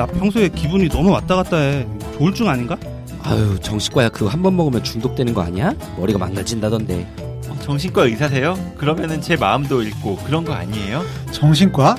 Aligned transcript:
나 0.00 0.06
평소에 0.06 0.48
기분이 0.48 0.88
너무 0.88 1.10
왔다 1.10 1.36
갔다 1.36 1.58
해. 1.58 1.86
조울증 2.16 2.48
아닌가? 2.48 2.74
아유 3.22 3.58
정신과야 3.60 4.08
그거 4.08 4.30
한 4.30 4.40
번 4.42 4.56
먹으면 4.56 4.82
중독되는 4.82 5.34
거 5.34 5.42
아니야? 5.42 5.74
머리가 5.98 6.18
망가진다던데. 6.18 7.06
어, 7.50 7.56
정신과 7.60 8.04
의사세요? 8.04 8.54
그러면은 8.78 9.20
제 9.20 9.36
마음도 9.36 9.82
읽고 9.82 10.16
그런 10.24 10.42
거 10.46 10.54
아니에요? 10.54 11.04
정신과? 11.32 11.96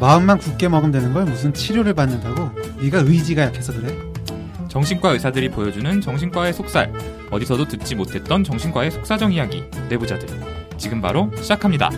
마음만 0.00 0.38
굳게 0.38 0.66
먹으면 0.68 0.90
되는 0.90 1.12
걸 1.12 1.26
무슨 1.26 1.54
치료를 1.54 1.94
받는다고? 1.94 2.50
네가 2.82 3.02
의지가 3.06 3.42
약해서 3.42 3.72
그래? 3.72 3.96
정신과 4.66 5.10
의사들이 5.12 5.50
보여주는 5.50 6.00
정신과의 6.00 6.52
속살. 6.54 6.92
어디서도 7.30 7.68
듣지 7.68 7.94
못했던 7.94 8.42
정신과의 8.42 8.90
속사정 8.90 9.32
이야기. 9.32 9.62
내부자들. 9.88 10.26
지금 10.76 11.00
바로 11.00 11.30
시작합니다. 11.40 11.88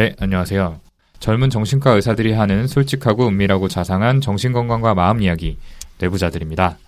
네, 0.00 0.16
안녕하세요. 0.18 0.80
젊은 1.18 1.50
정신과 1.50 1.90
의사들이 1.90 2.32
하는 2.32 2.66
솔직하고 2.66 3.28
은밀하고 3.28 3.68
자상한 3.68 4.22
정신건강과 4.22 4.94
마음 4.94 5.20
이야기, 5.20 5.58
내부자들입니다. 5.98 6.78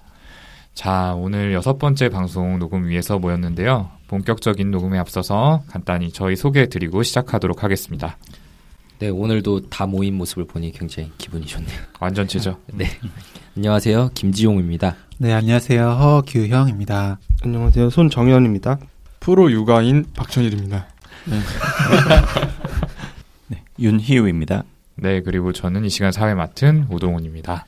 자, 0.72 1.12
오늘 1.18 1.52
여섯 1.52 1.78
번째 1.78 2.08
방송 2.08 2.58
녹음 2.58 2.88
위해서 2.88 3.18
모였는데요. 3.18 3.90
본격적인 4.08 4.70
녹음에 4.70 4.98
앞서서 4.98 5.62
간단히 5.68 6.10
저희 6.10 6.36
소개해드리고 6.36 7.02
시작하도록 7.02 7.62
하겠습니다. 7.62 8.16
네 8.98 9.10
오늘도 9.10 9.68
다 9.68 9.84
모인 9.84 10.14
모습을 10.14 10.46
보니 10.46 10.72
굉장히 10.72 11.12
기분이 11.18 11.44
좋네요. 11.44 11.78
완전체죠? 12.00 12.60
네. 12.72 12.86
안녕하세요 13.58 14.12
김지용입니다. 14.14 14.96
네, 15.18 15.34
안녕하세요. 15.34 15.86
허규형입니다. 15.86 17.18
안녕하세요. 17.44 17.90
손정현입니다. 17.90 18.78
프로 19.20 19.52
육아인 19.52 20.06
박천일입니다. 20.16 20.86
네, 21.26 21.38
윤희우입니다. 23.82 24.64
네, 24.96 25.20
그리고 25.20 25.52
저는 25.52 25.84
이 25.84 25.90
시간 25.90 26.12
사회 26.12 26.34
맡은 26.34 26.86
오동훈입니다. 26.90 27.66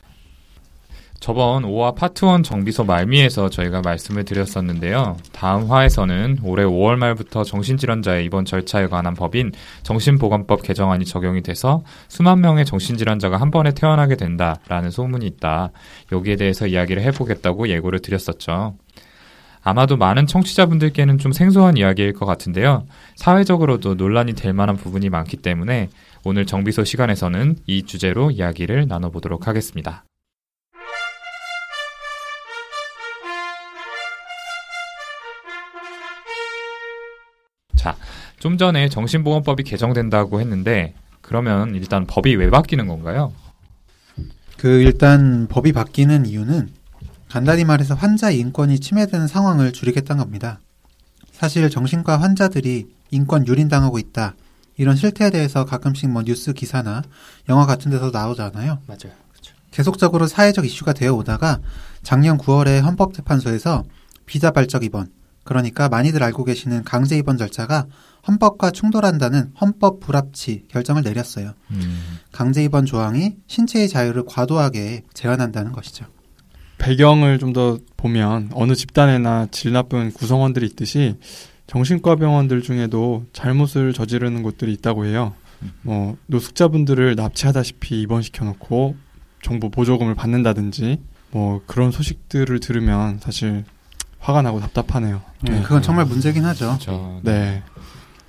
저번 1.18 1.62
5화 1.62 1.94
파트 1.94 2.26
1 2.26 2.42
정비소 2.42 2.84
말미에서 2.84 3.48
저희가 3.48 3.80
말씀을 3.80 4.26
드렸었는데요. 4.26 5.16
다음 5.32 5.70
화에서는 5.70 6.40
올해 6.42 6.64
5월 6.64 6.96
말부터 6.96 7.44
정신질환자의 7.44 8.26
입원 8.26 8.44
절차에 8.44 8.88
관한 8.88 9.14
법인 9.14 9.50
정신보건법 9.84 10.62
개정안이 10.62 11.06
적용이 11.06 11.42
돼서 11.42 11.82
수만 12.08 12.42
명의 12.42 12.66
정신질환자가 12.66 13.38
한 13.38 13.50
번에 13.50 13.72
태어나게 13.72 14.16
된다라는 14.16 14.90
소문이 14.90 15.26
있다. 15.26 15.70
여기에 16.12 16.36
대해서 16.36 16.66
이야기를 16.66 17.02
해보겠다고 17.02 17.68
예고를 17.70 18.00
드렸었죠. 18.00 18.74
아마도 19.66 19.96
많은 19.96 20.26
청취자분들께는 20.26 21.16
좀 21.16 21.32
생소한 21.32 21.78
이야기일 21.78 22.12
것 22.12 22.26
같은데요. 22.26 22.86
사회적으로도 23.16 23.94
논란이 23.94 24.34
될 24.34 24.52
만한 24.52 24.76
부분이 24.76 25.08
많기 25.08 25.38
때문에 25.38 25.88
오늘 26.22 26.44
정비소 26.44 26.84
시간에서는 26.84 27.56
이 27.66 27.82
주제로 27.84 28.30
이야기를 28.30 28.86
나눠보도록 28.86 29.48
하겠습니다. 29.48 30.04
자, 37.74 37.96
좀 38.38 38.58
전에 38.58 38.90
정신보건법이 38.90 39.62
개정된다고 39.62 40.40
했는데 40.40 40.92
그러면 41.22 41.74
일단 41.74 42.06
법이 42.06 42.36
왜 42.36 42.50
바뀌는 42.50 42.86
건가요? 42.86 43.32
그 44.58 44.82
일단 44.82 45.46
법이 45.48 45.72
바뀌는 45.72 46.26
이유는 46.26 46.68
간단히 47.34 47.64
말해서 47.64 47.96
환자 47.96 48.30
인권이 48.30 48.78
침해되는 48.78 49.26
상황을 49.26 49.72
줄이겠다는 49.72 50.22
겁니다. 50.22 50.60
사실 51.32 51.68
정신과 51.68 52.18
환자들이 52.18 52.86
인권 53.10 53.44
유린당하고 53.48 53.98
있다. 53.98 54.36
이런 54.76 54.94
실태에 54.94 55.30
대해서 55.30 55.64
가끔씩 55.64 56.10
뭐 56.10 56.22
뉴스 56.22 56.52
기사나 56.52 57.02
영화 57.48 57.66
같은 57.66 57.90
데서 57.90 58.12
나오잖아요. 58.12 58.78
맞아요. 58.86 59.12
그렇죠. 59.32 59.52
계속적으로 59.72 60.28
사회적 60.28 60.64
이슈가 60.64 60.92
되어 60.92 61.12
오다가 61.14 61.58
작년 62.04 62.38
9월에 62.38 62.80
헌법재판소에서 62.82 63.82
비자 64.26 64.52
발적 64.52 64.84
입원, 64.84 65.08
그러니까 65.42 65.88
많이들 65.88 66.22
알고 66.22 66.44
계시는 66.44 66.84
강제 66.84 67.18
입원 67.18 67.36
절차가 67.36 67.86
헌법과 68.28 68.70
충돌한다는 68.70 69.50
헌법 69.60 69.98
불합치 69.98 70.66
결정을 70.68 71.02
내렸어요. 71.02 71.54
음, 71.72 72.20
강제 72.30 72.62
입원 72.62 72.86
조항이 72.86 73.34
신체의 73.48 73.88
자유를 73.88 74.24
과도하게 74.24 75.02
제한한다는 75.14 75.72
것이죠. 75.72 76.06
배경을 76.84 77.38
좀 77.38 77.54
더 77.54 77.78
보면 77.96 78.50
어느 78.52 78.74
집단에나 78.74 79.46
질 79.50 79.72
나쁜 79.72 80.12
구성원들이 80.12 80.66
있듯이 80.66 81.16
정신과 81.66 82.16
병원들 82.16 82.62
중에도 82.62 83.24
잘못을 83.32 83.94
저지르는 83.94 84.42
곳들이 84.42 84.72
있다고 84.74 85.06
해요. 85.06 85.32
뭐 85.82 86.18
노숙자분들을 86.26 87.14
납치하다시피 87.14 88.02
입원시켜 88.02 88.44
놓고 88.44 88.96
정부 89.40 89.70
보조금을 89.70 90.14
받는다든지 90.14 91.00
뭐 91.30 91.62
그런 91.66 91.90
소식들을 91.90 92.60
들으면 92.60 93.18
사실 93.20 93.64
화가 94.18 94.42
나고 94.42 94.60
답답하네요. 94.60 95.22
네, 95.42 95.62
그건 95.62 95.80
정말 95.80 96.04
문제긴 96.04 96.44
하죠. 96.44 96.76
저, 96.80 97.20
네. 97.22 97.62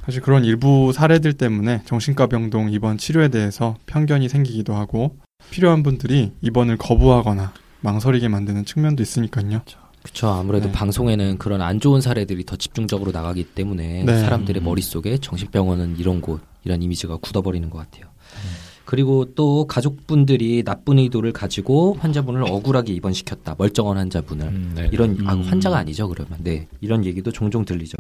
사실 0.06 0.22
그런 0.22 0.46
일부 0.46 0.94
사례들 0.94 1.34
때문에 1.34 1.82
정신과 1.86 2.28
병동 2.28 2.72
입원 2.72 2.98
치료에 2.98 3.28
대해서 3.28 3.76
편견이 3.86 4.30
생기기도 4.30 4.76
하고 4.76 5.18
필요한 5.50 5.84
분들이 5.84 6.32
입원을 6.42 6.78
거부하거나 6.78 7.52
망설이게 7.86 8.28
만드는 8.28 8.66
측면도 8.66 9.02
있으니까요. 9.04 9.62
그렇죠. 10.02 10.28
아무래도 10.28 10.68
네. 10.68 10.72
방송에는 10.72 11.38
그런 11.38 11.62
안 11.62 11.80
좋은 11.80 12.02
사례들이 12.02 12.46
더 12.46 12.56
집중적으로 12.56 13.12
나가기 13.12 13.44
때문에 13.44 14.04
네. 14.04 14.20
사람들의 14.20 14.62
머릿속에 14.62 15.18
정신병원은 15.18 15.98
이런 15.98 16.22
곳, 16.22 16.42
이런 16.64 16.84
이미지가 16.84 17.18
굳어버리는 17.18 17.70
것 17.70 17.80
같아요. 17.80 18.06
그리고 18.86 19.34
또 19.34 19.66
가족분들이 19.66 20.64
나쁜 20.64 21.00
의도를 21.00 21.34
가지고 21.34 21.98
환자분을 22.00 22.44
억울하게 22.44 22.94
입원시켰다. 22.94 23.56
멀쩡한 23.58 23.98
환자분을. 23.98 24.46
음, 24.46 24.74
네. 24.76 24.90
이런 24.92 25.18
아, 25.26 25.34
음. 25.34 25.42
환자가 25.42 25.78
아니죠 25.78 26.08
그러면 26.08 26.38
네 26.44 26.68
이런 26.82 27.04
얘기도 27.04 27.32
종종 27.32 27.66
들리죠 27.66 27.98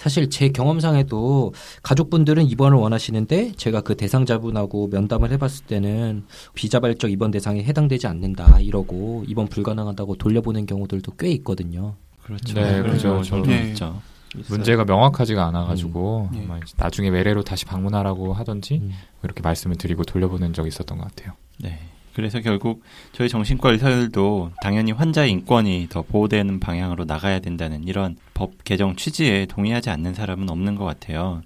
사실 0.00 0.30
제 0.30 0.48
경험상에도 0.48 1.52
가족분들은 1.82 2.46
입원을 2.46 2.78
원하시는데 2.78 3.52
제가 3.58 3.82
그 3.82 3.96
대상자분하고 3.96 4.88
면담을 4.88 5.30
해봤을 5.32 5.66
때는 5.66 6.24
비자발적 6.54 7.10
입원 7.10 7.30
대상에 7.30 7.62
해당되지 7.62 8.06
않는다 8.06 8.60
이러고 8.60 9.24
입원 9.28 9.46
불가능하다고 9.48 10.16
돌려보낸 10.16 10.64
경우들도 10.64 11.16
꽤 11.18 11.28
있거든요 11.32 11.96
그렇죠. 12.22 12.54
네, 12.54 12.80
그렇죠. 12.80 13.22
저도 13.22 13.50
네. 13.50 13.68
있죠. 13.68 14.00
문제가 14.48 14.86
명확하지가 14.86 15.44
않아가지고 15.48 16.30
음. 16.32 16.58
이제 16.62 16.74
나중에 16.78 17.10
외래로 17.10 17.42
다시 17.42 17.66
방문하라고 17.66 18.32
하던지 18.32 18.76
음. 18.76 18.92
이렇게 19.22 19.42
말씀을 19.42 19.76
드리고 19.76 20.04
돌려보낸 20.04 20.54
적이 20.54 20.68
있었던 20.68 20.96
것 20.96 21.08
같아요. 21.08 21.34
네. 21.58 21.78
그래서 22.20 22.40
결국 22.40 22.82
저희 23.12 23.30
정신과 23.30 23.72
의사들도 23.72 24.50
당연히 24.60 24.92
환자 24.92 25.24
인권이 25.24 25.86
더 25.88 26.02
보호되는 26.02 26.60
방향으로 26.60 27.06
나가야 27.06 27.38
된다는 27.38 27.82
이런 27.84 28.16
법 28.34 28.62
개정 28.62 28.94
취지에 28.94 29.46
동의하지 29.46 29.88
않는 29.88 30.12
사람은 30.12 30.50
없는 30.50 30.74
것 30.74 30.84
같아요. 30.84 31.40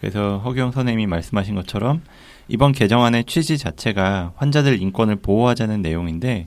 그래서 0.00 0.38
허경 0.38 0.70
선생님이 0.70 1.08
말씀하신 1.08 1.56
것처럼 1.56 2.02
이번 2.46 2.70
개정안의 2.70 3.24
취지 3.24 3.58
자체가 3.58 4.34
환자들 4.36 4.80
인권을 4.80 5.16
보호하자는 5.16 5.82
내용인데 5.82 6.46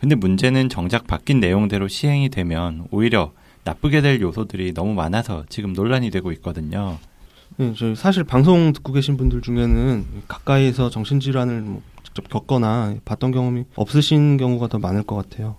근데 0.00 0.16
문제는 0.16 0.68
정작 0.68 1.06
바뀐 1.06 1.38
내용대로 1.38 1.86
시행이 1.86 2.28
되면 2.28 2.88
오히려 2.90 3.30
나쁘게 3.62 4.00
될 4.00 4.20
요소들이 4.20 4.74
너무 4.74 4.94
많아서 4.94 5.44
지금 5.48 5.74
논란이 5.74 6.10
되고 6.10 6.32
있거든요. 6.32 6.98
네, 7.56 7.72
저 7.76 7.94
사실 7.94 8.24
방송 8.24 8.72
듣고 8.72 8.92
계신 8.92 9.16
분들 9.16 9.42
중에는 9.42 10.06
가까이에서 10.26 10.90
정신질환을 10.90 11.60
뭐 11.60 11.82
직접 12.14 12.28
겪거나 12.28 12.96
봤던 13.06 13.32
경험이 13.32 13.64
없으신 13.74 14.36
경우가 14.36 14.68
더 14.68 14.78
많을 14.78 15.02
것 15.02 15.16
같아요. 15.16 15.56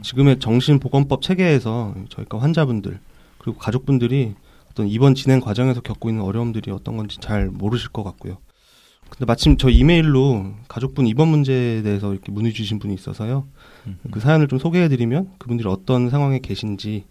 지금의 0.00 0.38
정신보건법 0.38 1.20
체계에서 1.20 1.94
저희가 2.08 2.40
환자분들 2.40 2.98
그리고 3.38 3.58
가족분들이 3.58 4.34
어떤 4.70 4.88
입원 4.88 5.14
진행 5.14 5.40
과정에서 5.40 5.82
겪고 5.82 6.08
있는 6.08 6.24
어려움들이 6.24 6.70
어떤 6.70 6.96
건지 6.96 7.18
잘 7.20 7.48
모르실 7.48 7.90
것 7.90 8.02
같고요. 8.02 8.38
근데 9.10 9.26
마침 9.26 9.58
저 9.58 9.68
이메일로 9.68 10.54
가족분 10.68 11.06
입원 11.06 11.28
문제에 11.28 11.82
대해서 11.82 12.12
이렇게 12.12 12.32
문의 12.32 12.54
주신 12.54 12.78
분이 12.78 12.94
있어서요. 12.94 13.46
그 14.10 14.20
사연을 14.20 14.48
좀 14.48 14.58
소개해드리면 14.58 15.32
그분들이 15.38 15.68
어떤 15.68 16.08
상황에 16.08 16.38
계신지 16.38 17.04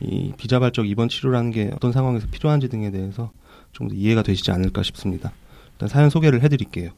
이 0.00 0.34
비자발적 0.36 0.86
입원 0.86 1.08
치료라는 1.08 1.52
게 1.52 1.70
어떤 1.72 1.92
상황에서 1.92 2.26
필요한지 2.30 2.68
등에 2.68 2.90
대해서 2.90 3.32
좀더 3.72 3.94
이해가 3.94 4.22
되시지 4.22 4.50
않을까 4.50 4.82
싶습니다. 4.82 5.32
일단 5.72 5.88
사연 5.88 6.10
소개를 6.10 6.42
해드릴게요. 6.42 6.90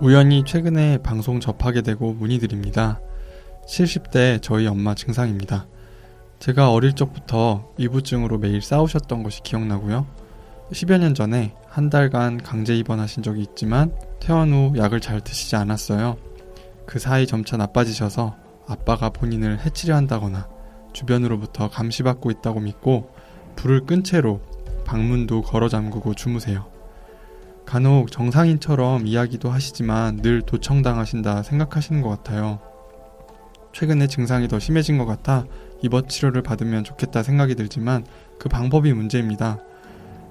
우연히 0.00 0.44
최근에 0.44 0.98
방송 0.98 1.38
접하게 1.38 1.80
되고 1.80 2.12
문의드립니다. 2.12 3.00
70대 3.68 4.42
저희 4.42 4.66
엄마 4.66 4.94
증상입니다. 4.94 5.66
제가 6.40 6.72
어릴 6.72 6.94
적부터 6.94 7.72
이부증으로 7.78 8.38
매일 8.38 8.60
싸우셨던 8.60 9.22
것이 9.22 9.42
기억나고요. 9.42 10.06
10여 10.72 10.98
년 10.98 11.14
전에 11.14 11.54
한 11.68 11.90
달간 11.90 12.38
강제 12.38 12.76
입원하신 12.76 13.22
적이 13.22 13.42
있지만 13.42 13.94
퇴원 14.18 14.52
후 14.52 14.72
약을 14.76 15.00
잘 15.00 15.20
드시지 15.20 15.54
않았어요. 15.54 16.16
그 16.86 16.98
사이 16.98 17.26
점차 17.26 17.56
나빠지셔서 17.56 18.34
아빠가 18.66 19.10
본인을 19.10 19.60
해치려 19.64 19.94
한다거나 19.94 20.48
주변으로부터 20.92 21.70
감시받고 21.70 22.30
있다고 22.32 22.60
믿고 22.60 23.10
불을 23.56 23.86
끈 23.86 24.02
채로 24.02 24.40
방문도 24.84 25.42
걸어 25.42 25.68
잠그고 25.68 26.14
주무세요. 26.14 26.73
간혹 27.66 28.10
정상인처럼 28.10 29.06
이야기도 29.06 29.50
하시지만 29.50 30.16
늘 30.18 30.42
도청당하신다 30.42 31.42
생각하시는 31.42 32.02
것 32.02 32.08
같아요. 32.10 32.60
최근에 33.72 34.06
증상이 34.06 34.48
더 34.48 34.58
심해진 34.58 34.98
것 34.98 35.06
같아 35.06 35.46
입원 35.82 36.08
치료를 36.08 36.42
받으면 36.42 36.84
좋겠다 36.84 37.22
생각이 37.22 37.54
들지만 37.54 38.04
그 38.38 38.48
방법이 38.48 38.92
문제입니다. 38.92 39.58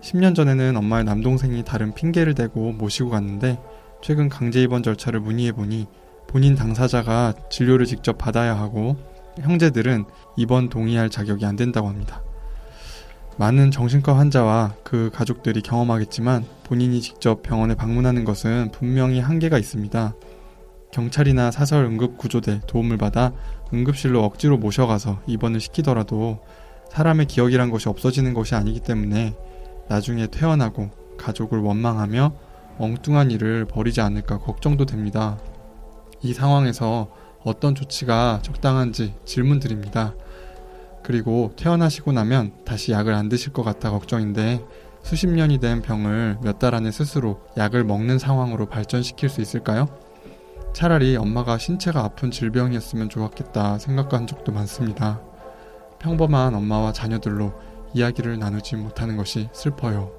10년 0.02 0.36
전에는 0.36 0.76
엄마의 0.78 1.04
남동생이 1.06 1.64
다른 1.64 1.94
핑계를 1.94 2.36
대고 2.36 2.74
모시고 2.74 3.10
갔는데 3.10 3.60
최근 4.02 4.30
강제 4.30 4.62
입원 4.62 4.84
절차를 4.84 5.20
문의해보니 5.20 5.88
본인 6.28 6.56
당사자가 6.56 7.34
진료를 7.50 7.86
직접 7.86 8.18
받아야 8.18 8.58
하고 8.58 8.98
형제들은 9.40 10.06
입원 10.36 10.70
동의할 10.70 11.10
자격이 11.10 11.46
안 11.46 11.56
된다고 11.56 11.88
합니다. 11.88 12.22
많은 13.38 13.72
정신과 13.72 14.18
환자와 14.18 14.76
그 14.84 15.10
가족들이 15.14 15.62
경험하겠지만 15.62 16.46
본인이 16.64 17.02
직접 17.02 17.42
병원에 17.42 17.76
방문하는 17.76 18.26
것은 18.26 18.72
분명히 18.72 19.20
한계가 19.20 19.58
있습니다. 19.58 20.16
경찰이나 20.92 21.50
사설 21.50 21.86
응급구조대 21.86 22.62
도움을 22.68 22.98
받아 22.98 23.34
응급실로 23.74 24.24
억지로 24.24 24.58
모셔가서 24.58 25.22
입원을 25.26 25.60
시키더라도 25.60 26.40
사람의 26.92 27.26
기억이란 27.26 27.72
것이 27.72 27.90
없어지는 27.90 28.36
것이 28.36 28.54
아니기 28.54 28.80
때문에 28.80 29.36
나중에 29.90 30.28
퇴원하고 30.28 30.92
가족을 31.18 31.60
원망하며 31.60 32.34
엉뚱한 32.78 33.32
일을 33.32 33.66
벌이지 33.66 34.02
않을까 34.02 34.38
걱정도 34.38 34.86
됩니다. 34.86 35.40
이 36.22 36.34
상황에서 36.34 37.10
어떤 37.44 37.74
조치가 37.74 38.40
적당한지 38.44 39.16
질문 39.26 39.60
드립니다. 39.60 40.14
그리고 41.04 41.52
퇴원하시고 41.58 42.12
나면 42.14 42.54
다시 42.66 42.92
약을 42.92 43.14
안 43.14 43.30
드실 43.30 43.54
것 43.54 43.64
같아 43.64 43.92
걱정인데 43.92 44.64
수십 45.04 45.28
년이 45.28 45.60
된 45.60 45.82
병을 45.82 46.38
몇 46.42 46.60
달 46.60 46.76
안에 46.76 46.92
스스로 46.92 47.42
약을 47.58 47.84
먹는 47.84 48.20
상황으로 48.20 48.68
발전시킬 48.68 49.28
수 49.30 49.42
있을까요? 49.42 49.88
차라리 50.74 51.18
엄마가 51.18 51.58
신체가 51.58 52.04
아픈 52.04 52.32
질병이었으면 52.32 53.10
좋았겠다 53.10 53.80
생각한 53.80 54.26
적도 54.28 54.52
많습니다. 54.52 55.22
평범한 56.00 56.56
엄마와 56.56 56.94
자녀들로 56.94 57.54
이야기를 57.94 58.40
나누지 58.40 58.76
못하는 58.78 59.18
것이 59.18 59.50
슬퍼요. 59.54 60.12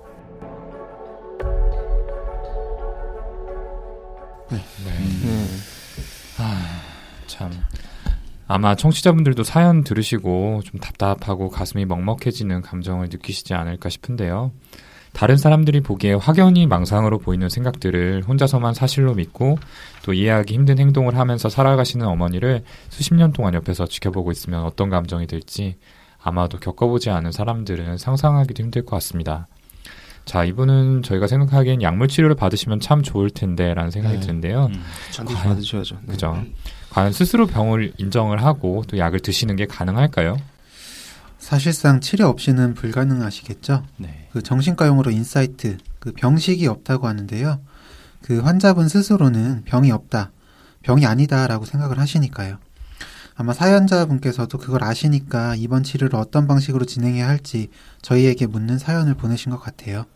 네. 4.50 4.58
네. 4.84 5.46
참. 7.26 7.50
아마 8.46 8.74
청취자분들도 8.74 9.42
사연 9.42 9.84
들으시고 9.84 10.62
좀 10.64 10.80
답답하고 10.80 11.48
가슴이 11.48 11.86
먹먹해지는 11.86 12.62
감정을 12.62 13.08
느끼시지 13.10 13.54
않을까 13.54 13.88
싶은데요. 13.88 14.52
다른 15.14 15.36
사람들이 15.36 15.80
보기에 15.80 16.14
확연히 16.14 16.66
망상으로 16.66 17.20
보이는 17.20 17.48
생각들을 17.48 18.24
혼자서만 18.26 18.74
사실로 18.74 19.14
믿고 19.14 19.58
또 20.02 20.12
이해하기 20.12 20.52
힘든 20.52 20.78
행동을 20.78 21.16
하면서 21.16 21.48
살아가시는 21.48 22.04
어머니를 22.06 22.64
수십 22.88 23.14
년 23.14 23.32
동안 23.32 23.54
옆에서 23.54 23.86
지켜보고 23.86 24.32
있으면 24.32 24.64
어떤 24.64 24.90
감정이 24.90 25.28
들지 25.28 25.76
아마도 26.20 26.58
겪어보지 26.58 27.10
않은 27.10 27.30
사람들은 27.30 27.96
상상하기도 27.96 28.62
힘들 28.62 28.84
것 28.84 28.96
같습니다. 28.96 29.46
자, 30.24 30.44
이분은 30.44 31.02
저희가 31.02 31.26
생각하기엔 31.26 31.82
약물 31.82 32.08
치료를 32.08 32.34
받으시면 32.34 32.80
참 32.80 33.02
좋을 33.02 33.30
텐데 33.30 33.74
라는 33.74 33.90
생각이 33.90 34.14
네. 34.16 34.20
드는데요. 34.20 34.66
음. 34.72 34.82
반드시 35.16 35.36
과연- 35.38 35.42
받으셔야죠. 35.44 35.96
네. 36.02 36.12
그죠. 36.12 36.42
과연 36.90 37.12
스스로 37.12 37.46
병을 37.46 37.92
인정을 37.98 38.42
하고 38.42 38.84
또 38.88 38.96
약을 38.98 39.20
드시는 39.20 39.56
게 39.56 39.66
가능할까요? 39.66 40.38
사실상 41.38 42.00
치료 42.00 42.26
없이는 42.28 42.72
불가능하시겠죠. 42.74 43.84
네. 43.98 44.28
그 44.32 44.42
정신과 44.42 44.86
용어로 44.86 45.10
insight, 45.10 45.76
그 45.98 46.12
병식이 46.12 46.66
없다고 46.66 47.06
하는데요. 47.06 47.60
그 48.22 48.40
환자분 48.40 48.88
스스로는 48.88 49.62
병이 49.66 49.90
없다, 49.90 50.30
병이 50.82 51.04
아니다라고 51.04 51.66
생각을 51.66 51.98
하시니까요. 51.98 52.56
아마 53.36 53.52
사연자분께서도 53.52 54.56
그걸 54.58 54.84
아시니까 54.84 55.54
이번 55.56 55.82
치료를 55.82 56.18
어떤 56.18 56.46
방식으로 56.46 56.86
진행해야 56.86 57.28
할지 57.28 57.68
저희에게 58.00 58.46
묻는 58.46 58.78
사연을 58.78 59.14
보내신 59.14 59.50
것 59.50 59.58
같아요. 59.58 60.06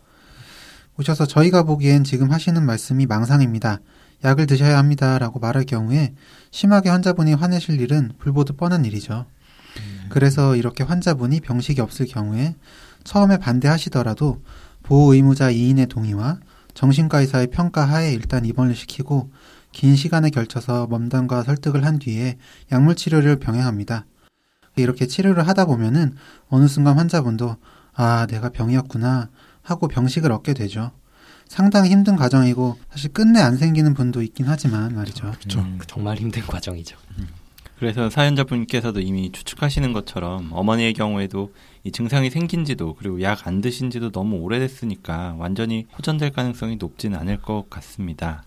오셔서 0.98 1.26
저희가 1.26 1.62
보기엔 1.62 2.02
지금 2.02 2.32
하시는 2.32 2.64
말씀이 2.64 3.06
망상입니다. 3.06 3.78
약을 4.24 4.48
드셔야 4.48 4.78
합니다 4.78 5.18
라고 5.18 5.38
말할 5.38 5.64
경우에 5.64 6.12
심하게 6.50 6.88
환자분이 6.88 7.34
화내실 7.34 7.80
일은 7.80 8.12
불보듯 8.18 8.56
뻔한 8.56 8.84
일이죠. 8.84 9.26
그래서 10.08 10.56
이렇게 10.56 10.82
환자분이 10.82 11.40
병식이 11.40 11.80
없을 11.80 12.06
경우에 12.06 12.56
처음에 13.04 13.38
반대하시더라도 13.38 14.42
보호 14.82 15.14
의무자 15.14 15.52
2인의 15.52 15.88
동의와 15.88 16.40
정신과 16.74 17.20
의사의 17.20 17.48
평가 17.48 17.84
하에 17.84 18.12
일단 18.12 18.44
입원을 18.44 18.74
시키고 18.74 19.30
긴 19.70 19.94
시간에 19.94 20.30
걸쳐서 20.30 20.88
몸담과 20.88 21.44
설득을 21.44 21.84
한 21.84 22.00
뒤에 22.00 22.38
약물 22.72 22.96
치료를 22.96 23.36
병행합니다. 23.38 24.04
이렇게 24.74 25.06
치료를 25.06 25.46
하다 25.46 25.66
보면은 25.66 26.14
어느 26.48 26.66
순간 26.66 26.98
환자분도 26.98 27.56
아, 27.94 28.26
내가 28.26 28.48
병이었구나 28.48 29.28
하고 29.70 29.88
병식을 29.88 30.32
얻게 30.32 30.54
되죠. 30.54 30.90
상당히 31.46 31.90
힘든 31.90 32.16
과정이고 32.16 32.78
사실 32.90 33.12
끝내 33.12 33.40
안 33.40 33.56
생기는 33.56 33.94
분도 33.94 34.22
있긴 34.22 34.46
하지만 34.48 34.94
말이죠. 34.94 35.30
그렇죠. 35.32 35.60
음, 35.60 35.78
정말 35.86 36.16
힘든 36.16 36.42
과정이죠. 36.42 36.96
그래서 37.78 38.10
사연자분께서도 38.10 39.00
이미 39.00 39.30
추측하시는 39.30 39.92
것처럼 39.92 40.50
어머니의 40.52 40.94
경우에도 40.94 41.52
이 41.84 41.92
증상이 41.92 42.28
생긴지도 42.28 42.94
그리고 42.94 43.22
약 43.22 43.46
안 43.46 43.60
드신지도 43.60 44.10
너무 44.10 44.36
오래됐으니까 44.38 45.36
완전히 45.38 45.86
호전될 45.96 46.32
가능성이 46.32 46.76
높지는 46.76 47.18
않을 47.18 47.40
것 47.40 47.70
같습니다. 47.70 48.42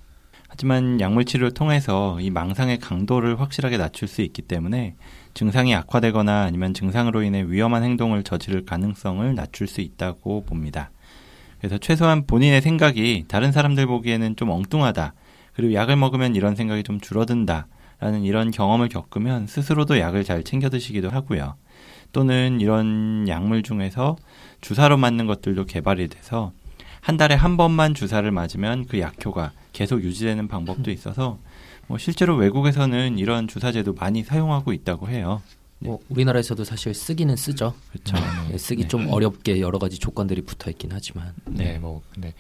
하지만 0.50 1.00
약물 1.00 1.24
치료를 1.24 1.54
통해서 1.54 2.20
이 2.20 2.30
망상의 2.30 2.80
강도를 2.80 3.40
확실하게 3.40 3.78
낮출 3.78 4.10
수 4.10 4.22
있기 4.22 4.42
때문에 4.42 4.96
증상이 5.34 5.74
악화되거나 5.74 6.44
아니면 6.44 6.74
증상으로 6.74 7.24
인해 7.24 7.42
위험한 7.48 7.84
행동을 7.84 8.24
저지를 8.24 8.66
가능성을 8.66 9.34
낮출 9.34 9.68
수 9.68 9.80
있다고 9.80 10.44
봅니다. 10.44 10.92
그래서 11.62 11.78
최소한 11.78 12.26
본인의 12.26 12.60
생각이 12.62 13.26
다른 13.28 13.52
사람들 13.52 13.86
보기에는 13.86 14.36
좀 14.36 14.50
엉뚱하다. 14.50 15.14
그리고 15.54 15.74
약을 15.76 15.96
먹으면 15.96 16.36
이런 16.36 16.56
생각이 16.56 16.82
좀 16.82 17.00
줄어든다. 17.00 17.68
라는 18.00 18.24
이런 18.24 18.50
경험을 18.50 18.90
겪으면 18.90 19.46
스스로도 19.46 20.00
약을 20.00 20.24
잘 20.24 20.44
챙겨 20.44 20.70
드시기도 20.70 21.12
하고요. 21.12 21.54
또는 22.12 22.60
이런 22.60 23.28
약물 23.28 23.62
중에서 23.62 24.16
주사로 24.60 24.98
맞는 24.98 25.28
것들도 25.28 25.66
개발이 25.66 26.08
돼서 26.08 26.52
한 27.00 27.18
달에 27.18 27.36
한 27.36 27.58
번만 27.58 27.94
주사를 27.94 28.30
맞으면 28.30 28.88
그 28.88 29.00
약효가 29.00 29.52
계속 29.72 30.02
유지되는 30.04 30.48
방법도 30.48 30.90
있어서 30.90 31.38
뭐 31.86 32.00
실제로 32.00 32.36
외국에서는 32.38 33.20
이런 33.20 33.48
주사제도 33.48 33.94
많이 33.94 34.24
사용하고 34.24 34.74
있다고 34.74 35.10
해요. 35.10 35.44
뭐 35.84 36.00
우리나라에서도 36.10 36.64
사실 36.64 36.94
쓰기는 36.94 37.36
쓰죠. 37.36 37.74
그렇죠. 37.92 38.16
예, 38.54 38.58
쓰기 38.58 38.84
네. 38.84 38.88
좀 38.88 39.08
어렵게 39.12 39.60
여러 39.62 39.80
가지 39.80 39.98
조건들이 39.98 40.42
붙어 40.42 40.70
있긴 40.70 40.92
하지만 40.94 41.34
네, 41.46 41.80
뭐, 41.80 42.02
네. 42.18 42.34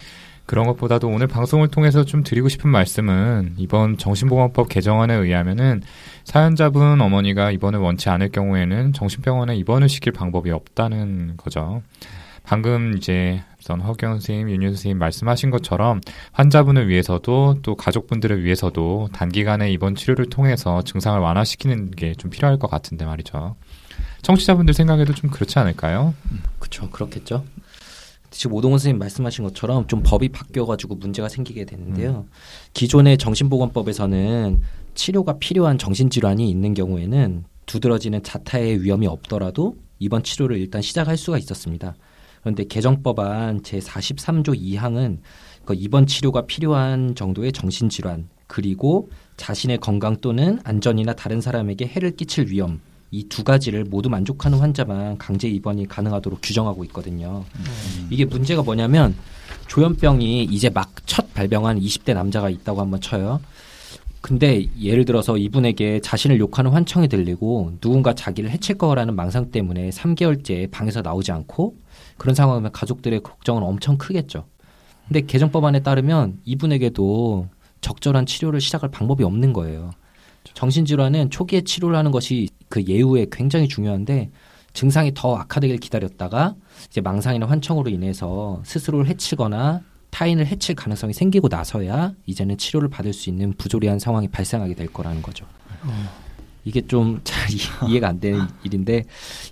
그런 0.45 0.67
것보다도 0.67 1.07
오늘 1.07 1.27
방송을 1.27 1.69
통해서 1.69 2.03
좀 2.03 2.23
드리고 2.23 2.49
싶은 2.49 2.69
말씀은 2.69 3.55
이번 3.57 3.97
정신보건법 3.97 4.69
개정안에 4.69 5.13
의하면은 5.13 5.81
사연자분 6.23 6.99
어머니가 7.01 7.51
입원을 7.51 7.79
원치 7.79 8.09
않을 8.09 8.29
경우에는 8.29 8.93
정신병원에 8.93 9.55
입원을 9.55 9.89
시킬 9.89 10.11
방법이 10.11 10.51
없다는 10.51 11.37
거죠. 11.37 11.81
방금 12.51 12.97
이제 12.97 13.41
우선 13.61 13.79
허경 13.79 14.11
선생님, 14.15 14.49
윤유 14.49 14.71
선생님 14.71 14.97
말씀하신 14.97 15.51
것처럼 15.51 16.01
환자분을 16.33 16.89
위해서도 16.89 17.59
또 17.61 17.75
가족분들을 17.77 18.43
위해서도 18.43 19.07
단기간에 19.13 19.71
입원 19.71 19.95
치료를 19.95 20.25
통해서 20.25 20.81
증상을 20.81 21.17
완화시키는 21.17 21.91
게 21.91 22.13
좀 22.17 22.29
필요할 22.29 22.59
것 22.59 22.69
같은데 22.69 23.05
말이죠. 23.05 23.55
청취자분들 24.23 24.73
생각에도 24.73 25.13
좀 25.13 25.29
그렇지 25.29 25.59
않을까요? 25.59 26.13
그렇죠. 26.59 26.89
그렇겠죠. 26.89 27.45
지금 28.31 28.57
오동훈 28.57 28.79
선생님 28.79 28.99
말씀하신 28.99 29.45
것처럼 29.45 29.87
좀 29.87 30.03
법이 30.03 30.27
바뀌어가지고 30.27 30.95
문제가 30.95 31.29
생기게 31.29 31.63
되는데요. 31.63 32.25
기존의 32.73 33.17
정신보건법에서는 33.17 34.61
치료가 34.93 35.37
필요한 35.39 35.77
정신질환이 35.77 36.49
있는 36.49 36.73
경우에는 36.73 37.45
두드러지는 37.65 38.23
자타의 38.23 38.83
위험이 38.83 39.07
없더라도 39.07 39.77
입원 39.99 40.21
치료를 40.21 40.57
일단 40.57 40.81
시작할 40.81 41.15
수가 41.15 41.37
있었습니다. 41.37 41.95
그런데 42.41 42.63
개정법안 42.65 43.61
제43조 43.61 44.59
2항은 44.59 45.19
그 45.65 45.73
입원 45.73 46.07
치료가 46.07 46.45
필요한 46.45 47.15
정도의 47.15 47.51
정신질환 47.51 48.29
그리고 48.47 49.09
자신의 49.37 49.77
건강 49.77 50.17
또는 50.17 50.59
안전이나 50.63 51.13
다른 51.13 51.39
사람에게 51.41 51.87
해를 51.87 52.15
끼칠 52.15 52.47
위험 52.49 52.79
이 53.13 53.27
두 53.27 53.43
가지를 53.43 53.83
모두 53.83 54.09
만족하는 54.09 54.57
환자만 54.59 55.17
강제 55.17 55.47
입원이 55.49 55.87
가능하도록 55.87 56.39
규정하고 56.41 56.83
있거든요. 56.85 57.43
이게 58.09 58.23
문제가 58.25 58.63
뭐냐면 58.63 59.15
조현병이 59.67 60.45
이제 60.45 60.69
막 60.69 60.91
첫 61.05 61.33
발병한 61.33 61.77
20대 61.79 62.13
남자가 62.13 62.49
있다고 62.49 62.79
한번 62.79 63.01
쳐요. 63.01 63.41
근데 64.21 64.67
예를 64.79 65.05
들어서 65.05 65.37
이분에게 65.37 65.99
자신을 66.01 66.39
욕하는 66.39 66.71
환청이 66.71 67.07
들리고 67.07 67.73
누군가 67.81 68.13
자기를 68.13 68.51
해칠 68.51 68.77
거라는 68.77 69.15
망상 69.15 69.51
때문에 69.51 69.89
3개월째 69.89 70.69
방에서 70.69 71.01
나오지 71.01 71.31
않고 71.31 71.75
그런 72.17 72.35
상황이면 72.35 72.71
가족들의 72.71 73.21
걱정은 73.21 73.63
엄청 73.63 73.97
크겠죠. 73.97 74.45
근데 75.07 75.21
개정법안에 75.21 75.81
따르면 75.81 76.39
이분에게도 76.45 77.47
적절한 77.81 78.27
치료를 78.27 78.61
시작할 78.61 78.91
방법이 78.91 79.23
없는 79.23 79.53
거예요. 79.53 79.91
정신질환은 80.53 81.31
초기에 81.31 81.61
치료를 81.61 81.97
하는 81.97 82.11
것이 82.11 82.49
그 82.69 82.83
예후에 82.83 83.27
굉장히 83.31 83.67
중요한데 83.67 84.29
증상이 84.73 85.13
더 85.13 85.35
악화되길 85.35 85.77
기다렸다가 85.77 86.55
이제 86.87 87.01
망상이나 87.01 87.47
환청으로 87.47 87.89
인해서 87.89 88.61
스스로를 88.63 89.07
해치거나 89.07 89.81
타인을 90.11 90.45
해칠 90.45 90.75
가능성이 90.75 91.13
생기고 91.13 91.47
나서야 91.47 92.13
이제는 92.25 92.57
치료를 92.57 92.89
받을 92.89 93.13
수 93.13 93.29
있는 93.29 93.53
부조리한 93.53 93.97
상황이 93.99 94.27
발생하게 94.27 94.75
될 94.75 94.87
거라는 94.87 95.21
거죠. 95.21 95.45
이게 96.63 96.81
좀 96.81 97.21
잘 97.23 97.49
이해가 97.89 98.07
안 98.09 98.19
되는 98.19 98.41
일인데 98.63 99.05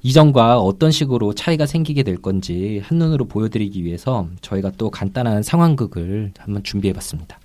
이전과 0.03 0.59
어떤 0.59 0.91
식으로 0.91 1.33
차이가 1.33 1.65
생기게 1.65 2.03
될 2.03 2.17
건지 2.21 2.81
한눈으로 2.85 3.25
보여드리기 3.25 3.83
위해서 3.83 4.27
저희가 4.41 4.71
또 4.77 4.91
간단한 4.91 5.41
상황극을 5.41 6.33
한번 6.37 6.63
준비해봤습니다. 6.63 7.39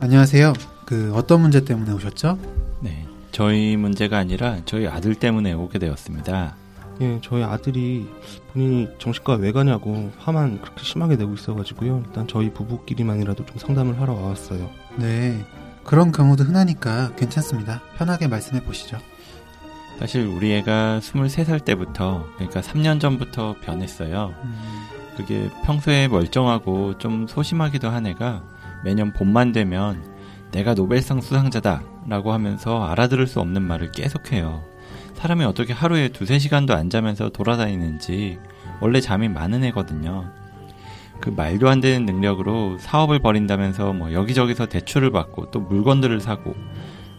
안녕하세요. 0.00 0.52
그 0.86 1.12
어떤 1.14 1.40
문제 1.42 1.64
때문에 1.64 1.92
오셨죠? 1.92 2.38
네. 2.80 3.04
저희 3.30 3.76
문제가 3.76 4.18
아니라 4.18 4.58
저희 4.64 4.86
아들 4.86 5.14
때문에 5.14 5.52
오게 5.52 5.78
되었습니다. 5.78 6.56
예, 7.00 7.20
저희 7.22 7.42
아들이 7.42 8.08
본인이 8.52 8.88
정신과 8.98 9.34
왜 9.34 9.52
가냐고 9.52 10.10
화만 10.18 10.60
그렇게 10.60 10.82
심하게 10.82 11.16
내고 11.16 11.34
있어가지고요. 11.34 12.02
일단 12.06 12.26
저희 12.26 12.52
부부끼리만이라도 12.52 13.46
좀 13.46 13.56
상담을 13.58 14.00
하러 14.00 14.14
와왔어요. 14.14 14.68
네. 14.96 15.44
그런 15.84 16.12
경우도 16.12 16.44
흔하니까 16.44 17.14
괜찮습니다. 17.16 17.80
편하게 17.96 18.28
말씀해 18.28 18.62
보시죠. 18.64 18.98
사실 19.98 20.26
우리 20.26 20.52
애가 20.54 21.00
23살 21.00 21.64
때부터 21.64 22.26
그러니까 22.34 22.60
3년 22.60 23.00
전부터 23.00 23.56
변했어요. 23.62 24.34
음, 24.44 24.54
그게 25.16 25.50
평소에 25.64 26.08
멀쩡하고 26.08 26.98
좀 26.98 27.26
소심하기도 27.26 27.88
한 27.88 28.06
애가 28.06 28.42
매년 28.84 29.12
봄만 29.12 29.52
되면 29.52 30.04
내가 30.52 30.74
노벨상 30.74 31.20
수상자다 31.20 31.82
라고 32.06 32.32
하면서 32.32 32.84
알아들을 32.84 33.26
수 33.26 33.40
없는 33.40 33.62
말을 33.62 33.92
계속해요. 33.92 34.67
사람이 35.18 35.44
어떻게 35.44 35.72
하루에 35.72 36.10
두세 36.10 36.38
시간도 36.38 36.74
안 36.74 36.90
자면서 36.90 37.28
돌아다니는지 37.30 38.38
원래 38.80 39.00
잠이 39.00 39.28
많은 39.28 39.64
애거든요. 39.64 40.30
그 41.20 41.30
말도 41.30 41.68
안 41.68 41.80
되는 41.80 42.06
능력으로 42.06 42.78
사업을 42.78 43.18
벌인다면서 43.18 43.94
뭐 43.94 44.12
여기저기서 44.12 44.66
대출을 44.66 45.10
받고 45.10 45.50
또 45.50 45.58
물건들을 45.58 46.20
사고 46.20 46.54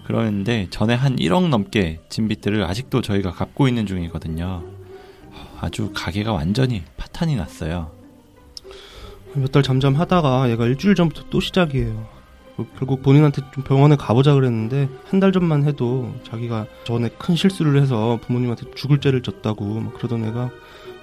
그러는데 0.06 0.68
전에 0.70 0.94
한 0.94 1.18
1억 1.18 1.50
넘게 1.50 2.00
진 2.08 2.30
빚들을 2.30 2.64
아직도 2.64 3.02
저희가 3.02 3.32
갚고 3.32 3.68
있는 3.68 3.86
중이거든요. 3.86 4.64
아주 5.60 5.92
가게가 5.94 6.32
완전히 6.32 6.84
파탄이 6.96 7.36
났어요. 7.36 7.92
몇 9.34 9.52
달 9.52 9.62
잠잠 9.62 9.96
하다가 9.96 10.50
얘가 10.52 10.66
일주일 10.68 10.96
전부터 10.96 11.24
또 11.30 11.42
시작이에요. 11.42 12.08
뭐 12.60 12.68
결국 12.78 13.02
본인한테 13.02 13.42
좀 13.54 13.64
병원에 13.64 13.96
가보자 13.96 14.34
그랬는데 14.34 14.90
한 15.10 15.20
달 15.20 15.32
전만 15.32 15.66
해도 15.66 16.14
자기가 16.30 16.66
전에 16.86 17.10
큰 17.18 17.36
실수를 17.36 17.82
해서 17.82 18.20
부모님한테 18.26 18.72
죽을 18.76 19.00
죄를 19.00 19.22
졌다고 19.22 19.80
막 19.82 19.94
그러던 19.96 20.26
애가 20.26 20.50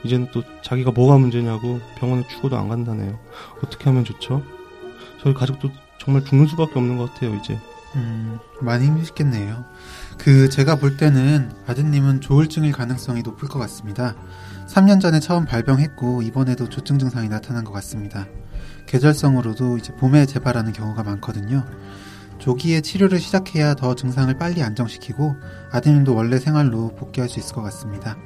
이제는 0.05 0.29
또 0.33 0.43
자기가 0.63 0.91
뭐가 0.93 1.17
문제냐고 1.19 1.81
병원에 1.99 2.27
죽어도 2.29 2.57
안 2.57 2.69
간다네요. 2.69 3.19
어떻게 3.65 3.85
하면 3.85 4.05
좋죠? 4.05 4.43
저희 5.23 5.33
가족도 5.35 5.71
정말 5.99 6.25
죽는 6.25 6.47
수밖에 6.47 6.73
없는 6.77 6.97
것 6.99 7.13
같아요 7.13 7.35
이제. 7.37 7.59
음, 7.97 8.39
많이 8.61 8.87
힘드시겠네요. 8.87 9.65
그 10.19 10.49
제가 10.51 10.77
볼 10.77 10.97
때는 10.99 11.51
아드님은 11.67 12.21
조울증일 12.21 12.73
가능성이 12.73 13.23
높을 13.23 13.49
것 13.49 13.59
같습니다. 13.59 14.15
3년 14.69 15.01
전에 15.01 15.21
처음 15.21 15.45
발병했고 15.47 16.23
이번에도 16.23 16.69
조증 16.69 16.99
증상이 16.99 17.29
나타난 17.29 17.65
것 17.65 17.73
같습니다. 17.73 18.27
계절성으로도 18.87 19.79
이제 19.79 19.95
봄에 19.97 20.27
재발하는 20.27 20.73
경우가 20.73 21.03
많거든요. 21.03 21.65
조기에 22.39 22.83
치료를 22.83 23.19
시작해야 23.19 23.75
더 23.75 23.95
증상을 23.95 24.33
빨리 24.39 24.63
안정시키고 24.63 25.35
아드님도 25.73 26.15
원래 26.15 26.39
생활로 26.39 26.95
복귀할 26.95 27.29
수 27.29 27.39
있을 27.39 27.55
것 27.55 27.63
같습니다. 27.63 28.17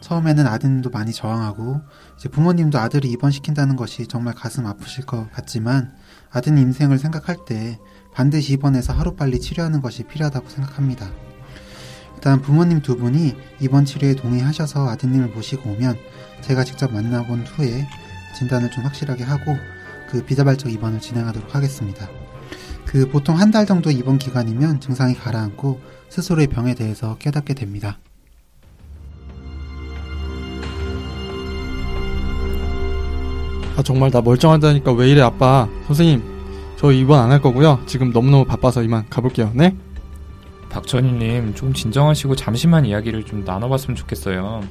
처음에는 0.00 0.46
아드님도 0.46 0.90
많이 0.90 1.12
저항하고 1.12 1.80
이제 2.18 2.28
부모님도 2.28 2.78
아들을 2.78 3.08
입원시킨다는 3.08 3.76
것이 3.76 4.06
정말 4.06 4.34
가슴 4.34 4.66
아프실 4.66 5.06
것 5.06 5.30
같지만 5.32 5.94
아드님 6.30 6.58
인생을 6.58 6.98
생각할 6.98 7.36
때 7.46 7.78
반드시 8.12 8.52
입원해서 8.54 8.92
하루빨리 8.92 9.40
치료하는 9.40 9.80
것이 9.80 10.02
필요하다고 10.02 10.48
생각합니다. 10.48 11.08
일단 12.14 12.40
부모님 12.40 12.82
두 12.82 12.96
분이 12.96 13.34
입원 13.60 13.84
치료에 13.84 14.14
동의하셔서 14.14 14.88
아드님을 14.90 15.28
모시고 15.28 15.70
오면 15.70 15.96
제가 16.42 16.64
직접 16.64 16.92
만나본 16.92 17.46
후에 17.46 17.88
진단을 18.34 18.70
좀 18.70 18.84
확실하게 18.84 19.24
하고 19.24 19.56
그 20.08 20.24
비자발적 20.24 20.70
입원을 20.72 21.00
진행하도록 21.00 21.54
하겠습니다. 21.54 22.08
그 22.84 23.08
보통 23.08 23.38
한 23.38 23.50
달 23.50 23.64
정도 23.66 23.90
입원 23.90 24.18
기간이면 24.18 24.80
증상이 24.80 25.14
가라앉고 25.14 25.80
스스로의 26.10 26.48
병에 26.48 26.74
대해서 26.74 27.16
깨닫게 27.18 27.54
됩니다. 27.54 27.98
아 33.76 33.82
정말 33.82 34.10
나 34.10 34.20
멀쩡하다니까 34.20 34.92
왜 34.92 35.08
이래 35.10 35.22
아빠 35.22 35.66
선생님 35.86 36.22
저 36.76 36.92
입원 36.92 37.20
안 37.20 37.30
할 37.30 37.40
거고요 37.40 37.80
지금 37.86 38.10
너무너무 38.12 38.44
바빠서 38.44 38.82
이만 38.82 39.08
가볼게요 39.08 39.50
네? 39.54 39.74
박천희님 40.70 41.54
좀 41.54 41.72
진정하시고 41.72 42.36
잠시만 42.36 42.84
이야기를 42.86 43.24
좀 43.24 43.44
나눠봤으면 43.44 43.94
좋겠어요. 43.94 44.62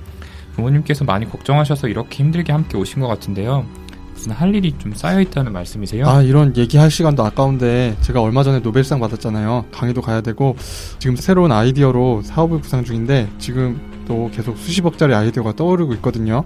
부모님께서 0.55 1.05
많이 1.05 1.29
걱정하셔서 1.29 1.87
이렇게 1.87 2.23
힘들게 2.23 2.51
함께 2.51 2.77
오신 2.77 3.01
것 3.01 3.07
같은데요. 3.07 3.65
무슨 4.13 4.33
할 4.33 4.53
일이 4.53 4.73
좀 4.77 4.93
쌓여 4.93 5.19
있다는 5.19 5.51
말씀이세요? 5.51 6.07
아 6.07 6.21
이런 6.21 6.55
얘기할 6.55 6.91
시간도 6.91 7.23
아까운데 7.25 7.95
제가 8.01 8.21
얼마 8.21 8.43
전에 8.43 8.59
노벨상 8.59 8.99
받았잖아요 8.99 9.65
강의도 9.71 10.01
가야 10.01 10.21
되고 10.21 10.55
지금 10.99 11.15
새로운 11.15 11.51
아이디어로 11.51 12.21
사업을 12.23 12.59
구상 12.61 12.83
중인데 12.83 13.29
지금 13.39 13.81
또 14.07 14.29
계속 14.31 14.57
수십억짜리 14.57 15.15
아이디어가 15.15 15.53
떠오르고 15.55 15.93
있거든요 15.95 16.43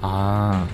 아, 0.00 0.66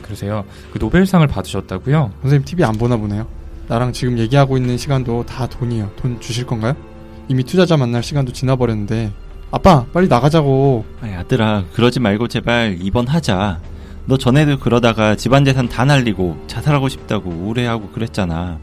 그러세요. 0.00 0.44
그 0.72 0.78
노벨상을 0.78 1.26
받으셨다고요? 1.26 2.10
선생님 2.22 2.44
TV 2.46 2.64
안 2.64 2.72
보나 2.76 2.96
보네요 2.96 3.26
나랑 3.68 3.92
지금 3.92 4.18
얘기하고 4.18 4.56
있는 4.56 4.78
시간도 4.78 5.26
다 5.26 5.46
돈이에요 5.46 5.90
돈 5.96 6.20
주실 6.20 6.46
건가요? 6.46 6.74
이미 7.28 7.44
투자자 7.44 7.76
만날 7.76 8.02
시간도 8.02 8.32
지나버렸는데 8.32 9.12
아빠 9.50 9.84
빨리 9.92 10.06
나가자고 10.08 10.84
아이, 11.02 11.12
아들아, 11.14 11.64
그러지 11.74 12.00
말고 12.00 12.28
제발 12.28 12.78
입원하자. 12.80 13.60
너 14.06 14.16
전에도 14.16 14.58
그러다가 14.58 15.16
집안 15.16 15.44
재산 15.44 15.68
다 15.68 15.84
날리고 15.84 16.44
자살하고 16.46 16.88
싶다고 16.88 17.30
우울해하고 17.30 17.90
그랬잖아. 17.90 18.58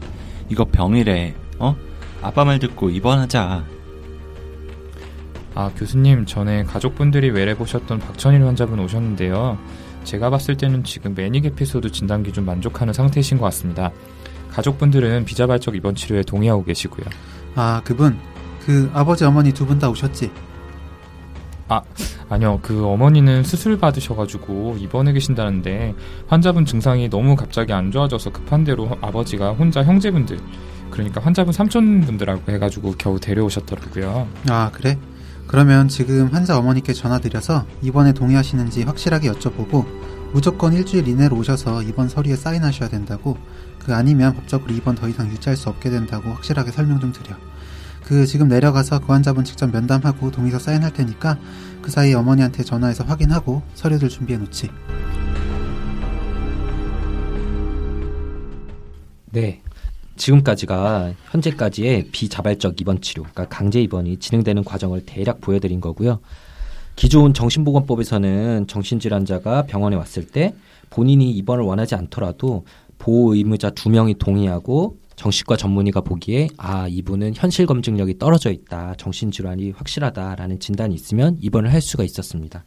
이거 0.48 0.64
병이래. 0.64 1.34
어? 1.58 1.76
아빠 2.22 2.44
말 2.44 2.58
듣고 2.58 2.90
입원하자. 2.90 3.64
아, 5.54 5.70
교수님, 5.76 6.24
전에 6.26 6.64
가족분들이 6.64 7.30
외래 7.30 7.54
보셨던 7.54 7.98
박천일 7.98 8.44
환자분 8.44 8.78
오셨는데요. 8.80 9.58
제가 10.04 10.30
봤을 10.30 10.56
때는 10.56 10.84
지금 10.84 11.14
매닉 11.14 11.44
에피소드 11.46 11.90
진단 11.92 12.22
기준 12.22 12.44
만족하는 12.46 12.92
상태이신 12.94 13.38
것 13.38 13.44
같습니다. 13.46 13.90
가족분들은 14.50 15.24
비자발적 15.24 15.76
입원 15.76 15.94
치료에 15.94 16.22
동의하고 16.22 16.64
계시고요. 16.64 17.04
아 17.54 17.80
그분 17.84 18.18
그 18.64 18.90
아버지 18.94 19.24
어머니 19.24 19.52
두 19.52 19.66
분 19.66 19.78
다 19.78 19.90
오셨지? 19.90 20.30
아니요, 22.28 22.60
그 22.62 22.86
어머니는 22.86 23.42
수술 23.42 23.78
받으셔가지고 23.78 24.76
입원해 24.78 25.12
계신다는데 25.12 25.94
환자분 26.26 26.64
증상이 26.64 27.08
너무 27.08 27.36
갑자기 27.36 27.72
안 27.72 27.90
좋아져서 27.90 28.32
급한 28.32 28.64
대로 28.64 28.90
아버지가 29.00 29.52
혼자 29.52 29.84
형제분들, 29.84 30.38
그러니까 30.90 31.20
환자분 31.20 31.52
삼촌분들하고 31.52 32.52
해가지고 32.52 32.94
겨우 32.98 33.20
데려오셨더라고요. 33.20 34.28
아 34.48 34.70
그래? 34.72 34.98
그러면 35.46 35.88
지금 35.88 36.28
환자 36.28 36.58
어머니께 36.58 36.92
전화드려서 36.92 37.64
입원에 37.82 38.12
동의하시는지 38.12 38.82
확실하게 38.82 39.30
여쭤보고 39.32 39.86
무조건 40.32 40.74
일주일 40.74 41.08
이내로 41.08 41.36
오셔서 41.38 41.82
입원 41.82 42.08
서류에 42.08 42.36
사인하셔야 42.36 42.90
된다고 42.90 43.38
그 43.78 43.94
아니면 43.94 44.34
법적으로 44.34 44.74
입원 44.74 44.94
더 44.94 45.08
이상 45.08 45.26
유지할 45.30 45.56
수 45.56 45.70
없게 45.70 45.88
된다고 45.88 46.28
확실하게 46.30 46.70
설명 46.70 47.00
좀 47.00 47.12
드려. 47.12 47.34
그 48.08 48.24
지금 48.24 48.48
내려가서 48.48 49.00
그 49.00 49.12
환자분 49.12 49.44
직접 49.44 49.70
면담하고 49.70 50.30
동의서 50.30 50.58
사인할 50.58 50.94
테니까 50.94 51.36
그 51.82 51.90
사이 51.90 52.14
어머니한테 52.14 52.64
전화해서 52.64 53.04
확인하고 53.04 53.60
서류들 53.74 54.08
준비해 54.08 54.38
놓지. 54.38 54.70
네. 59.30 59.60
지금까지가 60.16 61.12
현재까지의 61.30 62.08
비자발적 62.10 62.80
입원 62.80 63.02
치료, 63.02 63.24
그러니까 63.24 63.46
강제 63.48 63.82
입원이 63.82 64.16
진행되는 64.16 64.64
과정을 64.64 65.04
대략 65.04 65.42
보여드린 65.42 65.82
거고요. 65.82 66.20
기존 66.96 67.34
정신보건법에서는 67.34 68.68
정신질환자가 68.68 69.66
병원에 69.66 69.96
왔을 69.96 70.26
때 70.26 70.54
본인이 70.88 71.30
입원을 71.32 71.62
원하지 71.62 71.94
않더라도 71.94 72.64
보호 72.98 73.34
의무자 73.34 73.68
두 73.68 73.90
명이 73.90 74.14
동의하고 74.14 74.96
정신과 75.18 75.56
전문의가 75.56 76.00
보기에 76.00 76.48
아 76.56 76.86
이분은 76.88 77.32
현실 77.34 77.66
검증력이 77.66 78.18
떨어져 78.18 78.52
있다, 78.52 78.94
정신 78.96 79.32
질환이 79.32 79.72
확실하다라는 79.72 80.60
진단이 80.60 80.94
있으면 80.94 81.36
입원을 81.40 81.72
할 81.72 81.80
수가 81.80 82.04
있었습니다. 82.04 82.64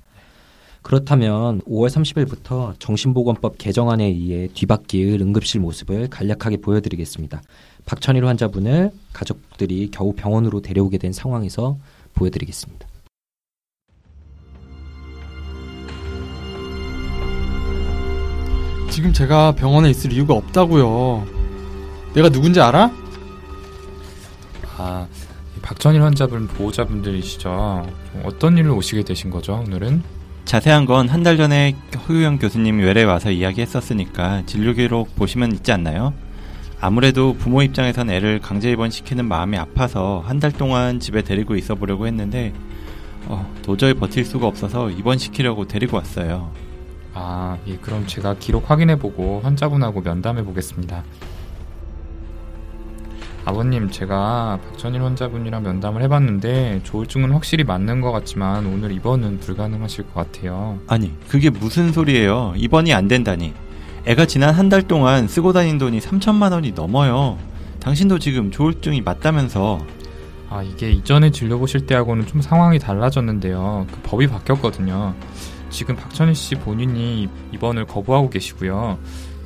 그렇다면 0.81 1.61
5월 1.61 1.89
30일부터 1.89 2.77
정신보건법 2.79 3.57
개정안에 3.57 4.05
의해 4.05 4.49
뒤바뀔 4.53 5.21
응급실 5.21 5.61
모습을 5.61 6.09
간략하게 6.09 6.57
보여드리겠습니다. 6.57 7.41
박천일 7.85 8.25
환자분을 8.25 8.91
가족들이 9.13 9.89
겨우 9.89 10.13
병원으로 10.13 10.61
데려오게 10.61 10.97
된 10.97 11.13
상황에서 11.13 11.77
보여드리겠습니다. 12.15 12.85
지금 18.89 19.13
제가 19.13 19.55
병원에 19.55 19.89
있을 19.89 20.11
이유가 20.11 20.33
없다고요. 20.33 21.40
내가 22.13 22.29
누군지 22.29 22.59
알아? 22.59 22.91
아, 24.77 25.07
박전일 25.61 26.01
환자분 26.01 26.47
보호자분들이시죠. 26.47 27.85
어떤 28.23 28.57
일로 28.57 28.75
오시게 28.77 29.03
되신 29.03 29.29
거죠, 29.29 29.63
오늘은? 29.65 30.03
자세한 30.45 30.85
건 30.85 31.07
한 31.07 31.23
달 31.23 31.37
전에 31.37 31.75
허유영 32.09 32.39
교수님이 32.39 32.83
외래 32.83 33.03
와서 33.03 33.31
이야기했었으니까 33.31 34.43
진료 34.47 34.73
기록 34.73 35.15
보시면 35.15 35.51
있지 35.53 35.71
않나요? 35.71 36.13
아무래도 36.81 37.35
부모 37.35 37.61
입장에선 37.61 38.09
애를 38.09 38.39
강제 38.41 38.71
입원시키는 38.71 39.25
마음이 39.25 39.57
아파서 39.57 40.23
한 40.25 40.39
달 40.39 40.51
동안 40.51 40.99
집에 40.99 41.21
데리고 41.21 41.55
있어 41.55 41.75
보려고 41.75 42.07
했는데 42.07 42.53
어, 43.27 43.47
도저히 43.61 43.93
버틸 43.93 44.25
수가 44.25 44.47
없어서 44.47 44.89
입원시키려고 44.89 45.67
데리고 45.67 45.97
왔어요. 45.97 46.51
아, 47.13 47.57
예, 47.67 47.75
그럼 47.77 48.07
제가 48.07 48.35
기록 48.39 48.71
확인해 48.71 48.97
보고 48.97 49.41
환자분하고 49.43 50.01
면담해 50.01 50.43
보겠습니다. 50.43 51.03
아버님, 53.43 53.89
제가 53.89 54.59
박천일 54.69 55.01
환자분이랑 55.03 55.63
면담을 55.63 56.03
해봤는데 56.03 56.81
조울증은 56.83 57.31
확실히 57.31 57.63
맞는 57.63 58.01
것 58.01 58.11
같지만 58.11 58.67
오늘 58.67 58.91
입원은 58.91 59.39
불가능하실 59.39 60.05
것 60.07 60.13
같아요. 60.13 60.77
아니, 60.87 61.11
그게 61.27 61.49
무슨 61.49 61.91
소리예요? 61.91 62.53
입원이 62.55 62.93
안 62.93 63.07
된다니. 63.07 63.53
애가 64.05 64.25
지난 64.25 64.53
한 64.53 64.69
달 64.69 64.83
동안 64.83 65.27
쓰고 65.27 65.53
다닌 65.53 65.77
돈이 65.77 65.99
3천만 65.99 66.51
원이 66.53 66.71
넘어요. 66.73 67.37
당신도 67.79 68.19
지금 68.19 68.51
조울증이 68.51 69.01
맞다면서. 69.01 69.79
아, 70.49 70.61
이게 70.61 70.91
이전에 70.91 71.31
진료 71.31 71.57
보실 71.59 71.85
때하고는 71.87 72.27
좀 72.27 72.41
상황이 72.41 72.77
달라졌는데요. 72.77 73.87
그 73.91 73.99
법이 74.03 74.27
바뀌었거든요. 74.27 75.15
지금 75.71 75.95
박천일 75.95 76.35
씨 76.35 76.55
본인이 76.55 77.27
입원을 77.53 77.85
거부하고 77.85 78.29
계시고요. 78.29 78.97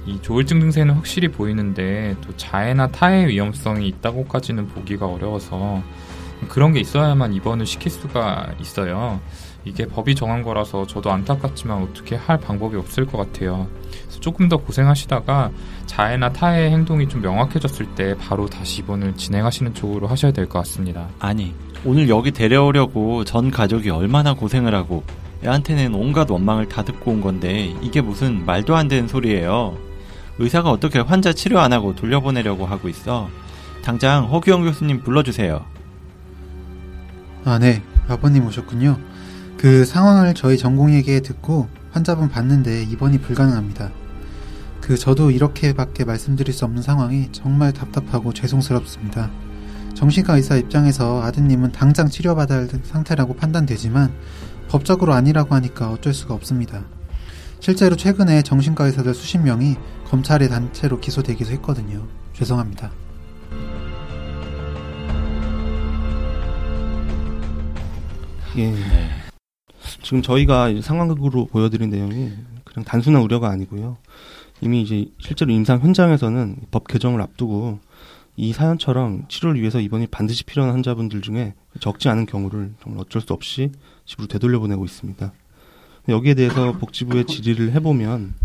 이 0.05 0.19
조울증 0.21 0.59
증세는 0.59 0.93
확실히 0.93 1.27
보이는데 1.29 2.15
또 2.25 2.35
자해나 2.38 2.88
타해 2.88 3.27
위험성이 3.27 3.88
있다고까지는 3.88 4.67
보기가 4.67 5.07
어려워서 5.07 5.81
그런 6.47 6.74
게 6.74 6.79
있어야만 6.79 7.33
입원을 7.33 7.65
시킬 7.65 7.91
수가 7.91 8.53
있어요. 8.62 9.19
이게 9.63 9.85
법이 9.88 10.13
정한 10.13 10.43
거라서 10.43 10.85
저도 10.85 11.12
안타깝지만 11.12 11.81
어떻게 11.81 12.15
할 12.15 12.39
방법이 12.39 12.77
없을 12.77 13.05
것 13.07 13.17
같아요. 13.17 13.67
조금 14.19 14.47
더 14.47 14.57
고생하시다가 14.57 15.50
자해나 15.88 16.29
타해 16.33 16.69
행동이 16.69 17.07
좀 17.09 17.21
명확해졌을 17.21 17.88
때 17.95 18.15
바로 18.19 18.45
다시 18.47 18.81
입원을 18.81 19.15
진행하시는 19.15 19.74
쪽으로 19.74 20.07
하셔야 20.07 20.31
될 20.31 20.45
것 20.47 20.59
같습니다. 20.59 21.07
아니, 21.19 21.55
오늘 21.83 22.09
여기 22.09 22.29
데려오려고 22.31 23.24
전 23.24 23.50
가족이 23.50 23.89
얼마나 23.89 24.35
고생을 24.35 24.75
하고 24.75 25.03
애한테는 25.44 25.96
온갖 25.96 26.29
원망을 26.29 26.70
다 26.70 26.83
듣고 26.83 27.11
온 27.11 27.22
건데 27.22 27.74
이게 27.81 28.01
무슨 28.01 28.46
말도 28.46 28.75
안 28.75 28.87
되는 28.87 29.07
소리예요. 29.07 29.75
의사가 30.39 30.69
어떻게 30.69 31.00
환자 31.00 31.33
치료 31.33 31.59
안 31.59 31.74
하고 31.74 31.95
돌려보내려고 31.95 32.65
하고 32.65 32.89
있어? 32.89 33.29
당장 33.83 34.25
허규영 34.25 34.63
교수님 34.63 35.01
불러주세요. 35.01 35.65
아, 37.45 37.59
네. 37.59 37.83
아버님 38.07 38.45
오셨군요. 38.45 38.98
그 39.57 39.85
상황을 39.85 40.33
저희 40.33 40.57
전공의에게 40.57 41.21
듣고 41.21 41.69
환자분 41.91 42.29
봤는데 42.29 42.83
입원이 42.83 43.19
불가능합니다. 43.19 43.91
그 44.81 44.98
저도 44.98 45.31
이렇게밖에 45.31 46.03
말씀드릴 46.03 46.53
수 46.53 46.65
없는 46.65 46.81
상황이 46.81 47.29
정말 47.31 47.71
답답하고 47.71 48.33
죄송스럽습니다. 48.33 49.31
정신과 49.95 50.35
의사 50.35 50.57
입장에서 50.57 51.24
아드님은 51.24 51.71
당장 51.71 52.09
치료받아야 52.09 52.59
할 52.59 52.67
상태라고 52.83 53.35
판단되지만 53.35 54.13
법적으로 54.67 55.13
아니라고 55.13 55.55
하니까 55.55 55.89
어쩔 55.89 56.13
수가 56.13 56.33
없습니다. 56.33 56.83
실제로 57.59 57.96
최근에 57.96 58.41
정신과 58.44 58.85
의사들 58.85 59.13
수십 59.13 59.39
명이 59.39 59.75
검찰의 60.05 60.50
단체로 60.50 61.00
기소되기도 61.00 61.51
했거든요. 61.51 62.07
죄송합니다. 62.33 62.91
예. 68.57 68.74
지금 70.01 70.22
저희가 70.22 70.70
상황극으로 70.81 71.48
보여드린 71.48 71.89
내용이 71.89 72.31
그냥 72.63 72.85
단순한 72.85 73.22
우려가 73.22 73.50
아니고요. 73.50 73.98
이미 74.61 74.81
이제 74.81 75.07
실제로 75.20 75.51
임상 75.51 75.81
현장에서는 75.81 76.57
법 76.72 76.87
개정을 76.87 77.22
앞두고 77.22 77.79
이 78.37 78.53
사연처럼 78.53 79.25
치료를 79.27 79.59
위해서 79.59 79.79
입원이 79.79 80.07
반드시 80.07 80.44
필요한 80.44 80.72
환자분들 80.74 81.22
중에 81.22 81.53
적지 81.79 82.09
않은 82.09 82.25
경우를 82.25 82.74
정말 82.81 83.01
어쩔 83.01 83.22
수 83.22 83.33
없이 83.33 83.72
집으로 84.05 84.27
되돌려보내고 84.27 84.85
있습니다. 84.85 85.31
여기에 86.07 86.35
대해서 86.35 86.74
복지부에 86.74 87.25
질의를 87.25 87.72
해보면 87.74 88.35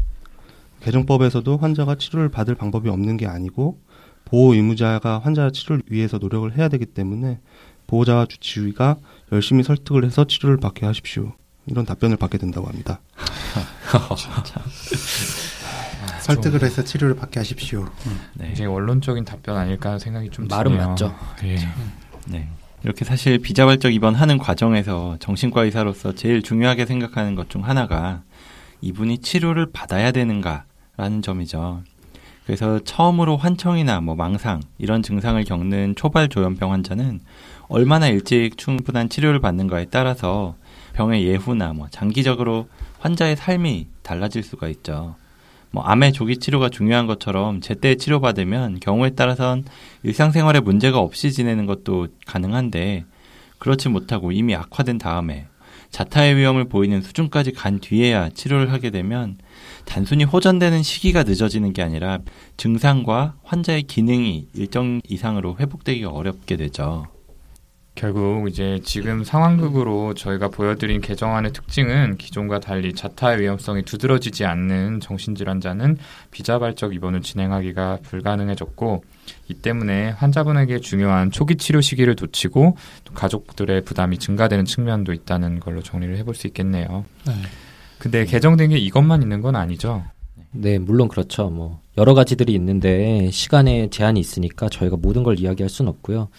개정법에서도 0.80 1.58
환자가 1.58 1.96
치료를 1.96 2.30
받을 2.30 2.54
방법이 2.54 2.88
없는 2.88 3.16
게 3.16 3.26
아니고 3.26 3.78
보호 4.24 4.54
의무자가 4.54 5.18
환자 5.18 5.50
치료를 5.50 5.82
위해서 5.88 6.18
노력을 6.18 6.50
해야 6.56 6.68
되기 6.68 6.86
때문에 6.86 7.40
보호자와 7.86 8.26
주치의가 8.26 8.96
열심히 9.32 9.62
설득을 9.62 10.04
해서 10.04 10.24
치료를 10.24 10.58
받게 10.58 10.86
하십시오. 10.86 11.32
이런 11.66 11.84
답변을 11.84 12.16
받게 12.16 12.38
된다고 12.38 12.66
합니다. 12.66 13.00
설득을 16.20 16.62
해서 16.62 16.84
치료를 16.84 17.16
받게 17.16 17.40
하십시오. 17.40 17.86
네. 18.34 18.46
굉장히 18.46 18.70
원론적인 18.70 19.24
답변 19.24 19.56
아닐까 19.56 19.90
하는 19.90 19.98
생각이 19.98 20.30
좀 20.30 20.46
말은 20.48 20.72
드네요. 20.72 20.88
맞죠. 20.88 21.14
예. 21.44 21.56
네. 22.26 22.48
이렇게 22.82 23.04
사실 23.04 23.38
비자발적 23.38 23.92
입원하는 23.92 24.38
과정에서 24.38 25.16
정신과 25.20 25.64
의사로서 25.64 26.14
제일 26.14 26.42
중요하게 26.42 26.86
생각하는 26.86 27.34
것 27.34 27.48
중 27.48 27.64
하나가 27.64 28.22
이분이 28.80 29.18
치료를 29.18 29.66
받아야 29.72 30.12
되는가라는 30.12 31.20
점이죠. 31.22 31.82
그래서 32.46 32.80
처음으로 32.82 33.36
환청이나 33.36 34.00
뭐 34.00 34.14
망상 34.16 34.60
이런 34.78 35.02
증상을 35.02 35.42
겪는 35.44 35.94
초발 35.96 36.28
조현병 36.28 36.72
환자는 36.72 37.20
얼마나 37.68 38.08
일찍 38.08 38.56
충분한 38.56 39.08
치료를 39.08 39.40
받는가에 39.40 39.86
따라서 39.90 40.56
병의 40.94 41.24
예후나 41.26 41.72
뭐 41.74 41.88
장기적으로 41.90 42.68
환자의 43.00 43.36
삶이 43.36 43.86
달라질 44.02 44.42
수가 44.42 44.68
있죠. 44.68 45.14
뭐 45.72 45.84
암의 45.84 46.12
조기 46.12 46.38
치료가 46.38 46.68
중요한 46.68 47.06
것처럼 47.06 47.60
제때 47.60 47.94
치료받으면 47.94 48.80
경우에 48.80 49.10
따라선 49.10 49.64
일상생활에 50.02 50.60
문제가 50.60 50.98
없이 50.98 51.32
지내는 51.32 51.66
것도 51.66 52.08
가능한데 52.26 53.04
그렇지 53.58 53.88
못하고 53.88 54.32
이미 54.32 54.54
악화된 54.54 54.98
다음에 54.98 55.46
자타의 55.90 56.36
위험을 56.36 56.68
보이는 56.68 57.00
수준까지 57.02 57.52
간 57.52 57.80
뒤에야 57.80 58.30
치료를 58.30 58.72
하게 58.72 58.90
되면 58.90 59.38
단순히 59.84 60.24
호전되는 60.24 60.82
시기가 60.82 61.24
늦어지는 61.24 61.72
게 61.72 61.82
아니라 61.82 62.18
증상과 62.56 63.34
환자의 63.42 63.84
기능이 63.84 64.48
일정 64.54 65.00
이상으로 65.08 65.56
회복되기가 65.58 66.10
어렵게 66.10 66.56
되죠. 66.56 67.06
결국 68.00 68.48
이제 68.48 68.80
지금 68.82 69.24
상황극으로 69.24 70.14
저희가 70.14 70.48
보여드린 70.48 71.02
개정안의 71.02 71.52
특징은 71.52 72.16
기존과 72.16 72.58
달리 72.58 72.94
자타의 72.94 73.42
위험성이 73.42 73.82
두드러지지 73.82 74.46
않는 74.46 75.00
정신질환자는 75.00 75.98
비자발적 76.30 76.94
입원을 76.94 77.20
진행하기가 77.20 77.98
불가능해졌고 78.02 79.04
이 79.48 79.54
때문에 79.54 80.12
환자분에게 80.12 80.80
중요한 80.80 81.30
초기 81.30 81.56
치료 81.56 81.82
시기를 81.82 82.16
놓치고 82.18 82.78
또 83.04 83.12
가족들의 83.12 83.82
부담이 83.84 84.16
증가되는 84.16 84.64
측면도 84.64 85.12
있다는 85.12 85.60
걸로 85.60 85.82
정리를 85.82 86.16
해볼 86.16 86.34
수 86.34 86.46
있겠네요. 86.46 87.04
네. 87.26 87.34
근데 87.98 88.24
개정된 88.24 88.70
게 88.70 88.78
이것만 88.78 89.20
있는 89.20 89.42
건 89.42 89.56
아니죠. 89.56 90.04
네, 90.52 90.78
물론 90.78 91.08
그렇죠. 91.08 91.50
뭐 91.50 91.82
여러 91.98 92.14
가지들이 92.14 92.54
있는데 92.54 93.30
시간에 93.30 93.90
제한이 93.90 94.18
있으니까 94.18 94.70
저희가 94.70 94.96
모든 94.96 95.22
걸 95.22 95.38
이야기할 95.38 95.68
수는 95.68 95.90
없고요. 95.90 96.30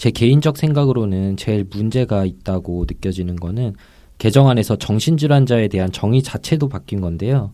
제 0.00 0.10
개인적 0.10 0.56
생각으로는 0.56 1.36
제일 1.36 1.66
문제가 1.70 2.24
있다고 2.24 2.86
느껴지는 2.88 3.36
거는 3.36 3.74
개정안에서 4.16 4.76
정신질환자에 4.76 5.68
대한 5.68 5.92
정의 5.92 6.22
자체도 6.22 6.70
바뀐 6.70 7.02
건데요. 7.02 7.52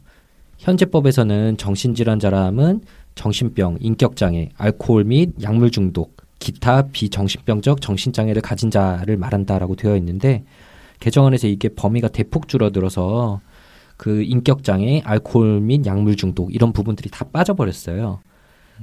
현재 0.57 0.85
법에서는 0.85 1.57
정신질환자라 1.57 2.45
함은 2.45 2.83
정신병, 3.17 3.79
인격장애, 3.81 4.51
알코올 4.59 5.03
및 5.03 5.33
약물 5.43 5.73
중독, 5.73 6.19
기타 6.39 6.83
비정신병적 6.83 7.81
정신장애를 7.81 8.43
가진 8.43 8.71
자를 8.71 9.17
말한다라고 9.17 9.75
되어 9.75 9.97
있는데 9.97 10.45
개정안에서 11.01 11.49
이게 11.49 11.69
범위가 11.69 12.07
대폭 12.07 12.47
줄어들어서 12.47 13.41
그 13.97 14.23
인격장애, 14.23 15.03
알코올 15.05 15.63
및 15.63 15.85
약물 15.85 16.15
중독 16.15 16.55
이런 16.55 16.73
부분들이 16.73 17.11
다 17.11 17.25
빠져버렸어요. 17.25 18.21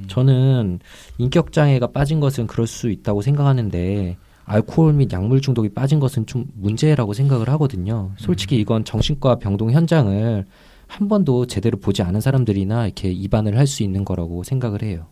저는 0.08 0.80
인격 1.18 1.52
장애가 1.52 1.88
빠진 1.88 2.20
것은 2.20 2.48
그럴 2.48 2.68
수 2.68 2.90
있다고 2.90 3.22
생각하는데 3.22 4.18
알코올 4.46 4.94
및 4.94 5.12
약물 5.14 5.42
중독이 5.42 5.70
빠진 5.70 6.00
것은 6.00 6.26
좀 6.26 6.46
문제라고 6.56 7.14
생각을 7.14 7.50
하거든요. 7.52 8.12
솔직히 8.18 8.58
이건 8.60 8.84
정신과 8.84 9.36
병동 9.40 9.72
현장을 9.72 10.46
한 10.88 11.08
번도 11.08 11.48
제대로 11.48 11.78
보지 11.80 12.02
않은 12.04 12.22
사람들이나 12.22 12.86
이렇게 12.86 13.10
입안을 13.12 13.58
할 13.58 13.66
수 13.68 13.84
있는 13.84 14.04
거라고 14.06 14.44
생각을 14.44 14.84
해요. 14.84 15.08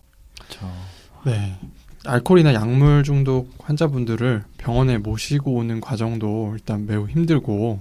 네. 1.26 1.56
알코올이나 2.04 2.54
약물 2.56 3.04
중독 3.04 3.54
환자분들을 3.60 4.44
병원에 4.58 4.98
모시고 4.98 5.54
오는 5.54 5.80
과정도 5.80 6.52
일단 6.54 6.86
매우 6.88 7.08
힘들고 7.08 7.80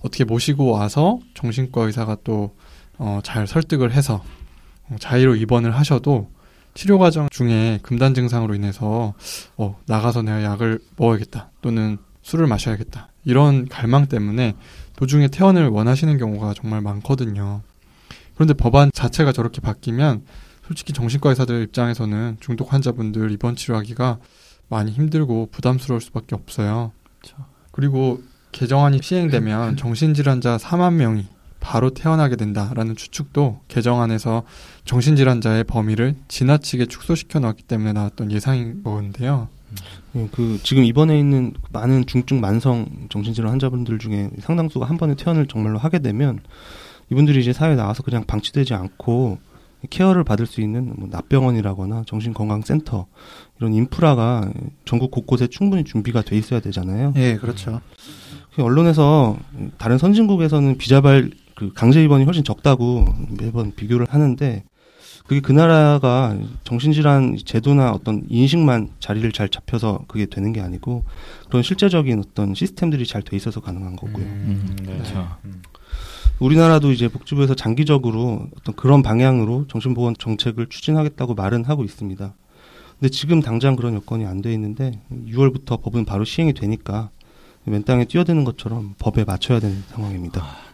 어떻게 0.00 0.24
모시고 0.24 0.70
와서 0.70 1.18
정신과 1.34 1.82
의사가 1.86 2.18
또 2.22 2.54
어, 2.98 3.20
잘 3.24 3.46
설득을 3.46 3.92
해서 3.92 4.22
어, 4.24 4.37
자의로 4.98 5.36
입원을 5.36 5.76
하셔도 5.76 6.30
치료 6.74 6.98
과정 6.98 7.28
중에 7.30 7.80
금단 7.82 8.14
증상으로 8.14 8.54
인해서 8.54 9.14
어, 9.56 9.78
나가서 9.86 10.22
내가 10.22 10.42
약을 10.44 10.78
먹어야겠다 10.96 11.50
또는 11.60 11.98
술을 12.22 12.46
마셔야겠다 12.46 13.08
이런 13.24 13.68
갈망 13.68 14.06
때문에 14.06 14.54
도중에 14.96 15.28
퇴원을 15.28 15.68
원하시는 15.68 16.16
경우가 16.18 16.54
정말 16.54 16.80
많거든요. 16.80 17.62
그런데 18.34 18.54
법안 18.54 18.90
자체가 18.92 19.32
저렇게 19.32 19.60
바뀌면 19.60 20.22
솔직히 20.66 20.92
정신과 20.92 21.30
의사들 21.30 21.62
입장에서는 21.62 22.36
중독 22.40 22.72
환자분들 22.72 23.30
입원 23.32 23.56
치료하기가 23.56 24.18
많이 24.68 24.92
힘들고 24.92 25.48
부담스러울 25.50 26.00
수밖에 26.00 26.34
없어요. 26.34 26.92
그리고 27.72 28.22
개정안이 28.52 29.00
시행되면 29.02 29.76
정신질환자 29.76 30.58
4만 30.58 30.94
명이 30.94 31.26
바로 31.68 31.90
태어나게 31.90 32.36
된다라는 32.36 32.96
추측도 32.96 33.60
개정안에서 33.68 34.42
정신질환자의 34.86 35.64
범위를 35.64 36.14
지나치게 36.26 36.86
축소시켜 36.86 37.40
놨기 37.40 37.64
때문에 37.64 37.92
나왔던 37.92 38.32
예상인 38.32 38.82
건데요. 38.82 39.48
예, 40.16 40.26
그 40.32 40.58
지금 40.62 40.82
입원해 40.82 41.18
있는 41.18 41.52
많은 41.70 42.06
중증 42.06 42.40
만성 42.40 42.86
정신질환 43.10 43.50
환자분들 43.52 43.98
중에 43.98 44.30
상당수가 44.40 44.86
한 44.86 44.96
번에 44.96 45.14
퇴원을 45.14 45.46
정말로 45.46 45.76
하게 45.76 45.98
되면 45.98 46.40
이분들이 47.10 47.38
이제 47.38 47.52
사회에 47.52 47.76
나와서 47.76 48.02
그냥 48.02 48.24
방치되지 48.24 48.72
않고 48.72 49.36
케어를 49.90 50.24
받을 50.24 50.46
수 50.46 50.62
있는 50.62 50.94
뭐 50.96 51.10
납병원이라거나 51.10 52.04
정신건강센터 52.06 53.06
이런 53.58 53.74
인프라가 53.74 54.50
전국 54.86 55.10
곳곳에 55.10 55.48
충분히 55.48 55.84
준비가 55.84 56.22
돼 56.22 56.38
있어야 56.38 56.60
되잖아요. 56.60 57.12
예, 57.16 57.36
그렇죠. 57.36 57.82
그 58.54 58.62
언론에서 58.62 59.36
다른 59.76 59.98
선진국에서는 59.98 60.78
비자발 60.78 61.30
그 61.58 61.72
강제 61.74 62.02
입원이 62.04 62.24
훨씬 62.24 62.44
적다고 62.44 63.04
매번 63.36 63.74
비교를 63.74 64.06
하는데 64.08 64.62
그게 65.26 65.40
그 65.40 65.50
나라가 65.50 66.38
정신질환 66.62 67.36
제도나 67.44 67.90
어떤 67.90 68.22
인식만 68.28 68.90
자리를 69.00 69.30
잘 69.32 69.48
잡혀서 69.48 70.04
그게 70.06 70.26
되는 70.26 70.52
게 70.52 70.60
아니고 70.60 71.04
그런 71.48 71.64
실제적인 71.64 72.20
어떤 72.20 72.54
시스템들이 72.54 73.04
잘 73.06 73.22
돼 73.22 73.36
있어서 73.36 73.60
가능한 73.60 73.96
거고요. 73.96 74.24
음, 74.24 74.76
네. 74.84 74.92
그렇죠. 74.92 75.28
우리나라도 76.38 76.92
이제 76.92 77.08
복지부에서 77.08 77.54
장기적으로 77.56 78.46
어떤 78.56 78.76
그런 78.76 79.02
방향으로 79.02 79.66
정신보건 79.66 80.14
정책을 80.16 80.68
추진하겠다고 80.68 81.34
말은 81.34 81.64
하고 81.64 81.82
있습니다. 81.82 82.34
근데 83.00 83.08
지금 83.10 83.40
당장 83.40 83.74
그런 83.74 83.94
여건이 83.94 84.24
안 84.26 84.42
돼 84.42 84.52
있는데 84.54 85.00
6월부터 85.12 85.82
법은 85.82 86.04
바로 86.04 86.24
시행이 86.24 86.54
되니까 86.54 87.10
맨 87.64 87.82
땅에 87.82 88.04
뛰어드는 88.04 88.44
것처럼 88.44 88.94
법에 88.98 89.24
맞춰야 89.24 89.58
되는 89.58 89.82
상황입니다. 89.88 90.67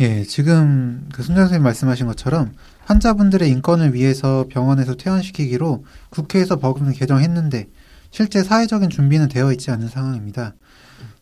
예, 0.00 0.24
지금 0.24 1.06
그 1.12 1.22
손정 1.22 1.44
선생님 1.44 1.62
말씀하신 1.62 2.06
것처럼 2.06 2.52
환자분들의 2.86 3.46
인권을 3.50 3.92
위해서 3.92 4.46
병원에서 4.48 4.94
퇴원시키기로 4.94 5.84
국회에서 6.08 6.56
법을 6.56 6.94
개정했는데 6.94 7.68
실제 8.10 8.42
사회적인 8.42 8.88
준비는 8.88 9.28
되어 9.28 9.52
있지 9.52 9.70
않은 9.70 9.88
상황입니다. 9.88 10.54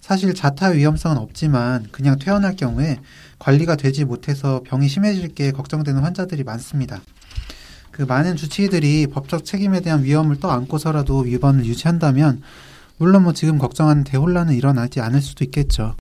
사실 0.00 0.32
자타 0.32 0.68
위험성은 0.68 1.18
없지만 1.18 1.88
그냥 1.90 2.20
퇴원할 2.20 2.54
경우에 2.54 3.00
관리가 3.40 3.74
되지 3.74 4.04
못해서 4.04 4.62
병이 4.64 4.86
심해질 4.86 5.34
게 5.34 5.50
걱정되는 5.50 6.00
환자들이 6.00 6.44
많습니다. 6.44 7.00
그 7.90 8.02
많은 8.02 8.36
주치의들이 8.36 9.08
법적 9.08 9.44
책임에 9.44 9.80
대한 9.80 10.04
위험을 10.04 10.38
떠안고서라도 10.38 11.22
위반을 11.22 11.66
유지한다면 11.66 12.42
물론 12.96 13.24
뭐 13.24 13.32
지금 13.32 13.58
걱정하는 13.58 14.04
대혼란은 14.04 14.54
일어나지 14.54 15.00
않을 15.00 15.20
수도 15.20 15.42
있겠죠. 15.42 15.96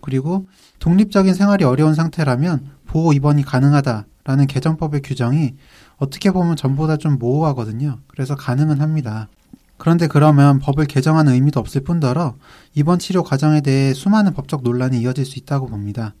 그리고 0.00 0.46
독립적인 0.78 1.34
생활이 1.34 1.64
어려운 1.64 1.94
상태라면 1.94 2.70
보호 2.86 3.12
입원이 3.12 3.42
가능하다라는 3.42 4.46
개정법의 4.48 5.02
규정이 5.02 5.54
어떻게 5.96 6.30
보면 6.30 6.56
전보다 6.56 6.96
좀 6.96 7.18
모호하거든요. 7.18 7.98
그래서 8.06 8.34
가능은 8.34 8.80
합니다. 8.80 9.28
그런데 9.76 10.06
그러면 10.06 10.58
법을 10.60 10.86
개정하는 10.86 11.32
의미도 11.32 11.58
없을 11.60 11.82
뿐더러 11.82 12.36
입원 12.74 12.98
치료 12.98 13.22
과정에 13.22 13.60
대해 13.60 13.92
수많은 13.92 14.32
법적 14.32 14.62
논란이 14.62 15.00
이어질 15.00 15.24
수 15.24 15.38
있다고 15.38 15.66
봅니다. 15.66 16.14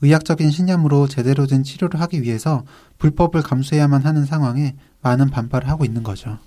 의학적인 0.00 0.50
신념으로 0.50 1.08
제대로 1.08 1.46
된 1.46 1.62
치료를 1.62 2.00
하기 2.02 2.22
위해서 2.22 2.64
불법을 2.98 3.42
감수해야만 3.42 4.02
하는 4.02 4.24
상황에 4.24 4.76
많은 5.02 5.30
반발을 5.30 5.68
하고 5.68 5.84
있는 5.84 6.02
거죠. 6.02 6.38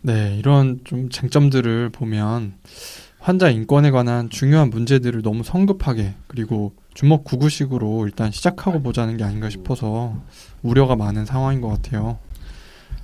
네, 0.00 0.36
이런 0.38 0.80
좀 0.84 1.08
쟁점들을 1.08 1.90
보면 1.90 2.54
환자 3.22 3.50
인권에 3.50 3.92
관한 3.92 4.30
중요한 4.30 4.68
문제들을 4.70 5.22
너무 5.22 5.44
성급하게 5.44 6.14
그리고 6.26 6.74
주먹 6.92 7.22
구구식으로 7.22 8.04
일단 8.06 8.32
시작하고 8.32 8.82
보자는 8.82 9.16
게 9.16 9.22
아닌가 9.22 9.48
싶어서 9.48 10.20
우려가 10.60 10.96
많은 10.96 11.24
상황인 11.24 11.60
것 11.60 11.68
같아요. 11.68 12.18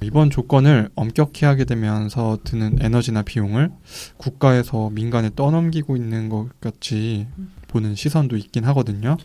이번 0.02 0.30
조건을 0.30 0.90
엄격히 0.96 1.44
하게 1.44 1.64
되면서 1.64 2.38
드는 2.42 2.78
에너지나 2.80 3.22
비용을 3.22 3.70
국가에서 4.16 4.90
민간에 4.90 5.30
떠넘기고 5.36 5.96
있는 5.96 6.28
것 6.28 6.48
같이 6.60 7.28
보는 7.68 7.94
시선도 7.94 8.36
있긴 8.36 8.64
하거든요. 8.64 9.16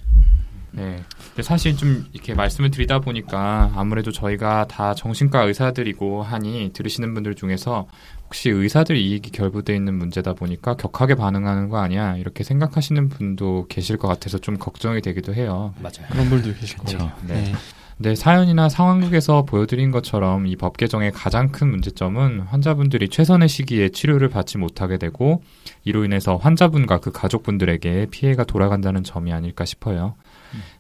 네. 0.76 1.04
근데 1.30 1.44
사실 1.44 1.78
좀 1.78 2.06
이렇게 2.14 2.34
말씀을 2.34 2.72
드리다 2.72 3.00
보니까 3.00 3.72
아무래도 3.76 4.12
저희가 4.12 4.68
다 4.68 4.94
정신과 4.96 5.44
의사들이고 5.44 6.24
하니 6.24 6.72
들으시는 6.74 7.14
분들 7.14 7.36
중에서 7.36 7.88
혹시 8.34 8.50
의사들 8.50 8.98
이익이 8.98 9.30
결부돼 9.30 9.76
있는 9.76 9.94
문제다 9.94 10.34
보니까 10.34 10.74
격하게 10.74 11.14
반응하는 11.14 11.70
거 11.70 11.78
아니야 11.78 12.18
이렇게 12.18 12.44
생각하시는 12.44 13.08
분도 13.10 13.68
계실 13.70 13.98
것 13.98 14.08
같아서 14.08 14.40
좀 14.40 14.58
걱정이 14.58 15.02
되기도 15.04 15.36
해요. 15.36 15.76
맞아요. 15.80 16.08
그런 16.10 16.30
분들 16.32 16.56
계실 16.58 16.80
거예요. 16.80 17.12
네. 17.28 17.54
네, 18.00 18.16
사연이나 18.16 18.70
상황극에서 18.70 19.44
보여드린 19.46 19.92
것처럼 19.92 20.48
이 20.48 20.56
법 20.56 20.78
개정의 20.78 21.12
가장 21.12 21.52
큰 21.52 21.70
문제점은 21.70 22.40
환자분들이 22.40 23.08
최선의 23.10 23.48
시기에 23.48 23.90
치료를 23.90 24.30
받지 24.30 24.58
못하게 24.58 24.98
되고 24.98 25.44
이로 25.84 26.04
인해서 26.04 26.36
환자분과 26.38 27.02
그 27.02 27.12
가족분들에게 27.12 28.08
피해가 28.10 28.46
돌아간다는 28.46 29.04
점이 29.04 29.32
아닐까 29.32 29.64
싶어요. 29.64 30.16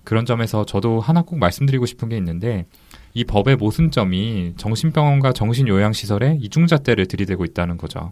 그런 0.03 0.25
점에서 0.25 0.65
저도 0.65 0.99
하나 1.01 1.21
꼭 1.21 1.37
말씀드리고 1.37 1.85
싶은 1.85 2.09
게 2.09 2.17
있는데 2.17 2.65
이 3.13 3.23
법의 3.23 3.57
모순점이 3.57 4.53
정신병원과 4.57 5.33
정신요양시설에 5.33 6.37
이중잣대를 6.41 7.07
들이대고 7.07 7.45
있다는 7.45 7.77
거죠. 7.77 8.11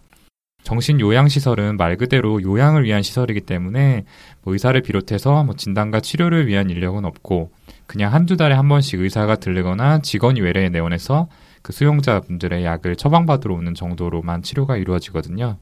정신요양시설은 0.64 1.78
말 1.78 1.98
그대로 1.98 2.42
요양을 2.42 2.84
위한 2.84 3.02
시설이기 3.02 3.42
때문에 3.42 4.06
뭐 4.44 4.54
의사를 4.54 4.80
비롯해서 4.82 5.44
뭐 5.44 5.56
진단과 5.56 6.02
치료를 6.02 6.46
위한 6.48 6.70
인력은 6.70 7.04
없고 7.06 7.52
그냥 7.88 8.14
한두 8.14 8.38
달에 8.38 8.54
한 8.54 8.70
번씩 8.70 9.00
의사가 9.00 9.38
들르거나 9.38 10.00
직원이 10.00 10.40
외래에 10.40 10.70
내원해서 10.70 11.28
그 11.64 11.74
수용자분들의 11.74 12.64
약을 12.64 12.96
처방받으러 12.96 13.56
오는 13.56 13.74
정도로만 13.74 14.44
치료가 14.44 14.78
이루어지거든요. 14.78 15.58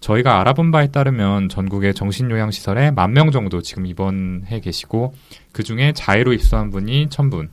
저희가 0.00 0.40
알아본 0.40 0.70
바에 0.72 0.88
따르면 0.88 1.48
전국의 1.48 1.94
정신요양시설에 1.94 2.90
만 2.90 3.12
명 3.12 3.30
정도 3.30 3.62
지금 3.62 3.86
입원해 3.86 4.60
계시고 4.60 5.14
그 5.52 5.62
중에 5.62 5.92
자의로 5.94 6.32
입소한 6.32 6.70
분이 6.70 7.08
천 7.10 7.30
분, 7.30 7.50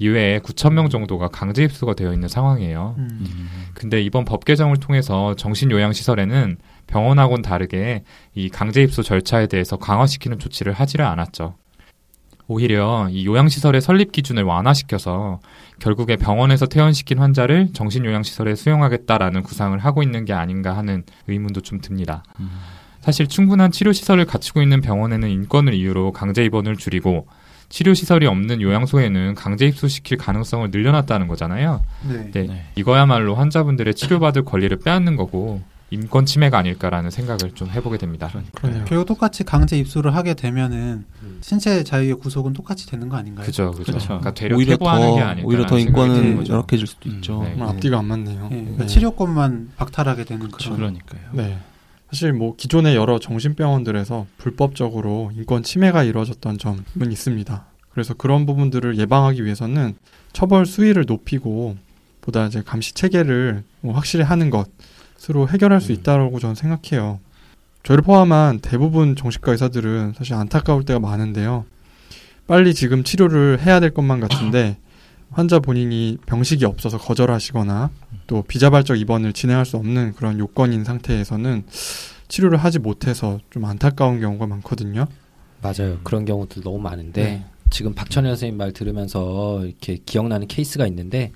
이외에 0.00 0.38
9천 0.38 0.72
명 0.72 0.88
정도가 0.88 1.28
강제 1.28 1.62
입소가 1.62 1.94
되어 1.94 2.14
있는 2.14 2.26
상황이에요. 2.26 2.94
음. 2.96 3.48
근데 3.74 4.00
이번 4.00 4.24
법 4.24 4.46
개정을 4.46 4.78
통해서 4.78 5.36
정신요양시설에는 5.36 6.56
병원하고는 6.86 7.42
다르게 7.42 8.02
이 8.34 8.48
강제 8.48 8.82
입소 8.82 9.02
절차에 9.02 9.46
대해서 9.46 9.76
강화시키는 9.76 10.38
조치를 10.38 10.72
하지를 10.72 11.04
않았죠. 11.04 11.54
오히려 12.48 13.08
이 13.10 13.26
요양시설의 13.26 13.82
설립 13.82 14.10
기준을 14.10 14.42
완화시켜서 14.42 15.40
결국에 15.78 16.16
병원에서 16.16 16.66
퇴원시킨 16.66 17.18
환자를 17.18 17.68
정신요양시설에 17.74 18.54
수용하겠다라는 18.54 19.42
구상을 19.42 19.78
하고 19.78 20.02
있는 20.02 20.24
게 20.24 20.32
아닌가 20.32 20.76
하는 20.76 21.04
의문도 21.28 21.60
좀 21.60 21.80
듭니다. 21.80 22.24
사실 23.00 23.26
충분한 23.26 23.70
치료시설을 23.70 24.24
갖추고 24.24 24.62
있는 24.62 24.80
병원에는 24.80 25.28
인권을 25.28 25.74
이유로 25.74 26.12
강제 26.12 26.42
입원을 26.44 26.76
줄이고 26.76 27.26
치료 27.70 27.94
시설이 27.94 28.26
없는 28.26 28.60
요양소에는 28.60 29.36
강제 29.36 29.66
입소시킬 29.66 30.18
가능성을 30.18 30.70
늘려놨다는 30.70 31.28
거잖아요. 31.28 31.82
네. 32.06 32.30
네. 32.32 32.46
네. 32.46 32.64
이거야말로 32.74 33.36
환자분들의 33.36 33.94
치료받을 33.94 34.44
권리를 34.44 34.76
빼앗는 34.78 35.16
거고 35.16 35.62
인권 35.92 36.26
침해가 36.26 36.58
아닐까라는 36.58 37.10
생각을 37.10 37.52
좀 37.54 37.68
해보게 37.70 37.98
됩니다. 37.98 38.28
그러네요. 38.54 38.84
결국 38.84 39.06
똑같이 39.06 39.44
강제 39.44 39.76
입소를 39.78 40.14
하게 40.14 40.34
되면은 40.34 41.04
음. 41.22 41.38
신체 41.40 41.82
자유의 41.82 42.14
구속은 42.14 42.52
똑같이 42.52 42.88
되는 42.88 43.08
거 43.08 43.16
아닌가요? 43.16 43.46
그죠, 43.46 43.70
그죠. 43.70 43.84
그렇죠. 43.84 44.06
그러니까 44.08 44.34
되려 44.34 44.56
오히려 44.56 44.76
더게 44.76 45.20
아닐까. 45.20 45.48
오히려 45.48 45.66
더 45.66 45.78
인권은 45.78 46.48
열악해질 46.48 46.86
수도 46.86 47.08
음, 47.08 47.14
있죠. 47.16 47.42
네. 47.42 47.54
뭐 47.54 47.68
앞뒤가 47.70 47.98
안 47.98 48.04
맞네요. 48.04 48.48
예, 48.52 48.56
그러니까 48.56 48.78
네. 48.78 48.86
치료권만 48.86 49.70
박탈하게 49.76 50.24
되는 50.24 50.48
그런. 50.50 50.76
그러니까요. 50.76 51.20
네. 51.32 51.58
사실 52.10 52.32
뭐 52.32 52.56
기존의 52.56 52.96
여러 52.96 53.20
정신병원들에서 53.20 54.26
불법적으로 54.36 55.30
인권 55.36 55.62
침해가 55.62 56.02
이루어졌던 56.02 56.58
점은 56.58 56.84
있습니다. 57.10 57.64
그래서 57.90 58.14
그런 58.14 58.46
부분들을 58.46 58.98
예방하기 58.98 59.44
위해서는 59.44 59.94
처벌 60.32 60.66
수위를 60.66 61.04
높이고 61.06 61.76
보다 62.20 62.46
이제 62.46 62.62
감시 62.64 62.94
체계를 62.94 63.62
뭐 63.80 63.94
확실히 63.94 64.24
하는 64.24 64.50
것으로 64.50 65.48
해결할 65.48 65.80
수 65.80 65.92
있다고 65.92 66.38
저는 66.40 66.56
생각해요. 66.56 67.20
저희를 67.84 68.02
포함한 68.02 68.58
대부분 68.58 69.14
정신과 69.14 69.52
의사들은 69.52 70.14
사실 70.16 70.34
안타까울 70.34 70.84
때가 70.84 70.98
많은데요. 70.98 71.64
빨리 72.48 72.74
지금 72.74 73.04
치료를 73.04 73.60
해야 73.60 73.78
될 73.78 73.94
것만 73.94 74.18
같은데 74.18 74.76
환자 75.30 75.58
본인이 75.60 76.18
병식이 76.26 76.64
없어서 76.64 76.98
거절하시거나 76.98 77.90
또 78.26 78.42
비자발적 78.42 78.98
입원을 78.98 79.32
진행할 79.32 79.64
수 79.64 79.76
없는 79.76 80.14
그런 80.14 80.38
요건인 80.38 80.84
상태에서는 80.84 81.64
치료를 82.28 82.58
하지 82.58 82.78
못해서 82.78 83.38
좀 83.50 83.64
안타까운 83.64 84.20
경우가 84.20 84.46
많거든요. 84.46 85.06
맞아요. 85.62 85.98
그런 86.04 86.24
경우들 86.24 86.62
너무 86.62 86.78
많은데 86.78 87.22
네. 87.22 87.44
지금 87.70 87.94
박천현 87.94 88.32
선생님 88.32 88.56
말 88.56 88.72
들으면서 88.72 89.64
이렇게 89.64 89.98
기억나는 90.04 90.48
케이스가 90.48 90.86
있는데 90.88 91.32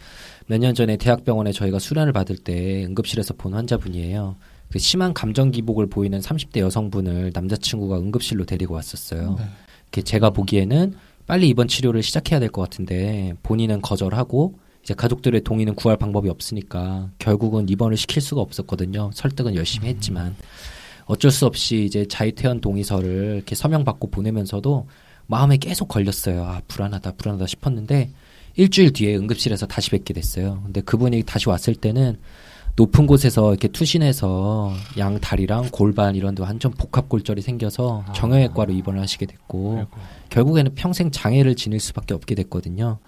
몇 0.46 0.58
년 0.58 0.74
전에 0.74 0.96
대학병원에 0.96 1.52
저희가 1.52 1.78
수련을 1.78 2.12
받을 2.12 2.36
때 2.36 2.84
응급실에서 2.84 3.34
본 3.34 3.54
환자분이에요. 3.54 4.36
그 4.70 4.78
심한 4.78 5.14
감정 5.14 5.50
기복을 5.50 5.86
보이는 5.86 6.18
30대 6.18 6.58
여성분을 6.58 7.30
남자친구가 7.34 7.98
응급실로 7.98 8.44
데리고 8.44 8.74
왔었어요. 8.74 9.36
네. 9.38 10.02
제가 10.02 10.30
보기에는 10.30 10.94
빨리 11.26 11.48
입원 11.48 11.68
치료를 11.68 12.02
시작해야 12.02 12.38
될 12.40 12.50
것 12.50 12.62
같은데 12.62 13.34
본인은 13.42 13.80
거절하고 13.82 14.58
이제 14.82 14.92
가족들의 14.94 15.40
동의는 15.42 15.74
구할 15.74 15.96
방법이 15.96 16.28
없으니까 16.28 17.10
결국은 17.18 17.68
입원을 17.68 17.96
시킬 17.96 18.20
수가 18.20 18.42
없었거든요. 18.42 19.10
설득은 19.14 19.54
열심히 19.54 19.88
했지만 19.88 20.36
어쩔 21.06 21.30
수 21.30 21.46
없이 21.46 21.84
이제 21.84 22.06
자유퇴원 22.06 22.60
동의서를 22.60 23.34
이렇게 23.36 23.54
서명 23.54 23.84
받고 23.84 24.10
보내면서도 24.10 24.86
마음에 25.26 25.56
계속 25.56 25.88
걸렸어요. 25.88 26.44
아 26.44 26.60
불안하다 26.68 27.12
불안하다 27.12 27.46
싶었는데 27.46 28.10
일주일 28.56 28.92
뒤에 28.92 29.16
응급실에서 29.16 29.66
다시 29.66 29.90
뵙게 29.90 30.12
됐어요. 30.14 30.60
근데 30.64 30.80
그분이 30.82 31.22
다시 31.24 31.48
왔을 31.48 31.74
때는 31.74 32.18
높은 32.76 33.06
곳에서 33.06 33.50
이렇게 33.50 33.68
투신해서 33.68 34.72
양 34.98 35.20
다리랑 35.20 35.68
골반 35.70 36.16
이런 36.16 36.34
데 36.34 36.42
완전 36.42 36.72
복합 36.72 37.08
골절이 37.08 37.40
생겨서 37.40 38.04
정형외과로 38.14 38.72
입원을 38.72 39.00
하시게 39.00 39.26
됐고 39.26 39.86
결국에는 40.30 40.74
평생 40.74 41.12
장애를 41.12 41.54
지닐 41.54 41.78
수밖에 41.78 42.14
없게 42.14 42.34
됐거든요. 42.34 42.98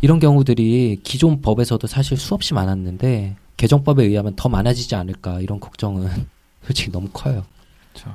이런 0.00 0.18
경우들이 0.18 1.00
기존 1.04 1.40
법에서도 1.40 1.86
사실 1.86 2.16
수없이 2.16 2.52
많았는데 2.54 3.36
개정법에 3.56 4.04
의하면 4.04 4.34
더 4.34 4.48
많아지지 4.48 4.96
않을까 4.96 5.40
이런 5.40 5.60
걱정은 5.60 6.08
솔직히 6.66 6.90
너무 6.90 7.08
커요. 7.12 7.44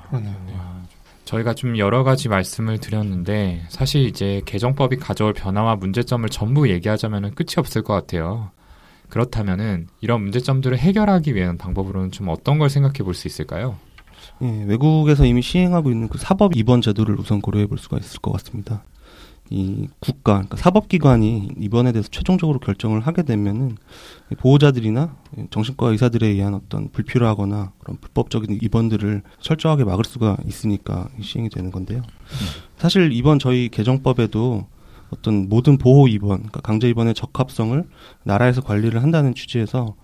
그러네요. 0.10 0.36
저희가 1.24 1.54
좀 1.54 1.78
여러 1.78 2.04
가지 2.04 2.28
말씀을 2.28 2.80
드렸는데 2.80 3.66
사실 3.70 4.06
이제 4.06 4.42
개정법이 4.46 4.98
가져올 4.98 5.34
변화와 5.34 5.76
문제점을 5.76 6.28
전부 6.30 6.70
얘기하자면 6.70 7.36
끝이 7.36 7.56
없을 7.58 7.84
것 7.84 7.94
같아요. 7.94 8.52
그렇다면은 9.10 9.88
이런 10.02 10.22
문제점들을 10.22 10.78
해결하기 10.78 11.36
위한 11.36 11.58
방법으로는 11.58 12.12
좀 12.12 12.28
어떤 12.30 12.60
걸 12.60 12.70
생각해 12.70 13.00
볼 13.00 13.14
수 13.14 13.28
있을까요? 13.28 13.78
예, 14.42 14.64
외국에서 14.66 15.26
이미 15.26 15.42
시행하고 15.42 15.90
있는 15.92 16.08
그 16.10 16.18
사법 16.18 16.56
입원 16.56 16.82
제도를 16.82 17.20
우선 17.20 17.42
고려해 17.42 17.68
볼 17.68 17.78
수가 17.78 17.98
있을 17.98 18.20
것 18.20 18.32
같습니다. 18.34 18.84
이 19.50 19.88
국가, 20.00 20.34
그러니까 20.34 20.58
사법기관이 20.58 21.52
입원에 21.58 21.94
대해서 21.94 22.10
최종적으로 22.10 22.60
결정을 22.60 23.00
하게 23.00 23.24
되면은 23.24 23.78
이 24.32 24.36
보호자들이나 24.36 25.16
정신과 25.52 25.88
의사들에 25.88 26.28
의한 26.28 26.54
어떤 26.54 26.90
불필요하거나 26.92 27.72
그런 27.80 27.98
불법적인 28.02 28.60
입원들을 28.62 29.24
철저하게 29.40 29.86
막을 29.86 30.04
수가 30.04 30.36
있으니까 30.46 31.08
시행이 31.22 31.50
되는 31.50 31.72
건데요. 31.72 32.02
사실 32.78 33.14
이번 33.14 33.40
저희 33.40 33.70
개정법에도 33.70 34.68
어떤 35.10 35.48
모든 35.50 35.78
보호 35.78 36.08
입원, 36.08 36.38
그러니까 36.40 36.62
강제 36.62 36.90
입원의 36.90 37.14
적합성을 37.14 37.84
나라에서 38.24 38.62
관리를 38.62 39.02
한다는 39.02 39.34
취지에서 39.34 39.96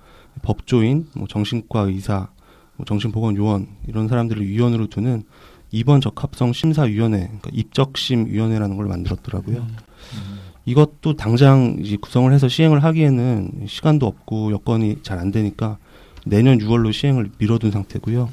법조인, 0.41 1.07
뭐 1.15 1.27
정신과 1.27 1.81
의사, 1.81 2.29
뭐 2.75 2.85
정신보건 2.85 3.35
요원 3.35 3.67
이런 3.87 4.07
사람들을 4.07 4.45
위원으로 4.47 4.87
두는 4.87 5.23
입원 5.71 6.01
적합성 6.01 6.53
심사위원회, 6.53 7.19
그러니까 7.25 7.49
입적심 7.53 8.27
위원회라는 8.27 8.77
걸 8.77 8.87
만들었더라고요. 8.87 9.67
이것도 10.65 11.15
당장 11.17 11.77
이제 11.81 11.97
구성을 11.97 12.31
해서 12.31 12.47
시행을 12.47 12.83
하기에는 12.83 13.65
시간도 13.67 14.05
없고 14.05 14.51
여건이 14.51 14.99
잘 15.03 15.19
안 15.19 15.31
되니까 15.31 15.77
내년 16.25 16.57
6월로 16.57 16.93
시행을 16.93 17.31
미뤄둔 17.37 17.71
상태고요. 17.71 18.29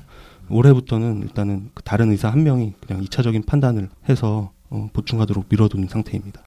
올해부터는 0.48 1.22
일단은 1.22 1.70
그 1.74 1.82
다른 1.82 2.10
의사 2.10 2.28
한 2.28 2.42
명이 2.44 2.74
그냥 2.86 3.02
2차적인 3.02 3.46
판단을 3.46 3.88
해서 4.08 4.52
어, 4.68 4.88
보충하도록 4.92 5.46
미뤄둔 5.48 5.88
상태입니다. 5.88 6.42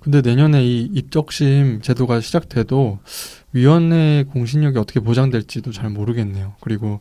근데 0.00 0.20
내년에 0.22 0.64
이 0.64 0.88
입적심 0.92 1.80
제도가 1.82 2.20
시작돼도 2.20 3.00
위원회 3.52 4.24
공신력이 4.30 4.78
어떻게 4.78 5.00
보장될지도 5.00 5.72
잘 5.72 5.90
모르겠네요. 5.90 6.54
그리고 6.60 7.00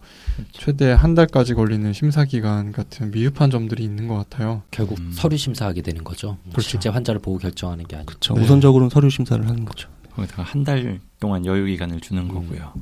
최대 0.51 0.91
한 0.91 1.13
달까지 1.13 1.53
걸리는 1.53 1.93
심사 1.93 2.25
기간 2.25 2.71
같은 2.71 3.11
미흡한 3.11 3.51
점들이 3.51 3.83
있는 3.83 4.07
것 4.07 4.15
같아요. 4.15 4.63
결국 4.71 4.97
음. 4.99 5.11
서류 5.13 5.37
심사하게 5.37 5.81
되는 5.83 6.03
거죠. 6.03 6.37
그렇죠. 6.51 6.61
실제 6.69 6.89
환자를 6.89 7.21
보고 7.21 7.37
결정하는 7.37 7.85
게 7.85 7.95
아니고. 7.97 8.07
그렇죠. 8.09 8.33
네. 8.33 8.41
우선적으로는 8.41 8.89
서류 8.89 9.09
심사를 9.09 9.47
하는 9.47 9.65
거죠. 9.65 9.89
거기다가 10.15 10.43
한 10.43 10.63
달 10.63 10.99
동안 11.19 11.45
여유 11.45 11.65
기간을 11.65 11.99
주는 12.01 12.23
음. 12.23 12.27
거고요. 12.29 12.73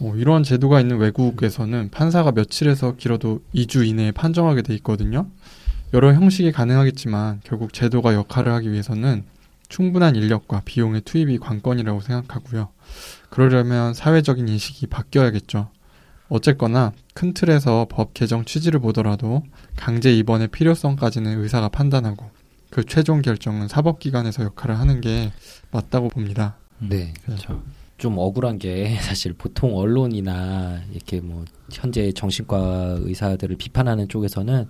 어, 0.00 0.12
이런 0.16 0.42
제도가 0.42 0.80
있는 0.80 0.98
외국에서는 0.98 1.90
판사가 1.90 2.32
며칠에서 2.32 2.96
길어도 2.96 3.40
2주 3.54 3.86
이내에 3.86 4.12
판정하게 4.12 4.62
돼 4.62 4.74
있거든요. 4.76 5.28
여러 5.94 6.12
형식이 6.12 6.50
가능하겠지만 6.50 7.40
결국 7.44 7.72
제도가 7.72 8.14
역할을 8.14 8.52
하기 8.54 8.72
위해서는 8.72 9.22
충분한 9.68 10.16
인력과 10.16 10.62
비용의 10.64 11.02
투입이 11.02 11.38
관건이라고 11.38 12.00
생각하고요. 12.00 12.68
그러려면 13.30 13.94
사회적인 13.94 14.48
인식이 14.48 14.88
바뀌어야겠죠. 14.88 15.68
어쨌거나 16.28 16.92
큰 17.14 17.32
틀에서 17.32 17.86
법 17.88 18.12
개정 18.12 18.44
취지를 18.44 18.80
보더라도 18.80 19.44
강제 19.76 20.12
입원의 20.12 20.48
필요성까지는 20.48 21.40
의사가 21.40 21.68
판단하고 21.68 22.28
그 22.70 22.82
최종 22.84 23.22
결정은 23.22 23.68
사법기관에서 23.68 24.42
역할을 24.42 24.76
하는 24.80 25.00
게 25.00 25.32
맞다고 25.70 26.08
봅니다. 26.08 26.56
네. 26.80 27.14
그렇죠. 27.24 27.62
좀 27.98 28.18
억울한 28.18 28.58
게 28.58 28.98
사실 29.00 29.32
보통 29.32 29.76
언론이나 29.76 30.80
이렇게 30.92 31.20
뭐 31.20 31.44
현재 31.72 32.10
정신과 32.10 32.98
의사들을 33.02 33.56
비판하는 33.58 34.08
쪽에서는 34.08 34.66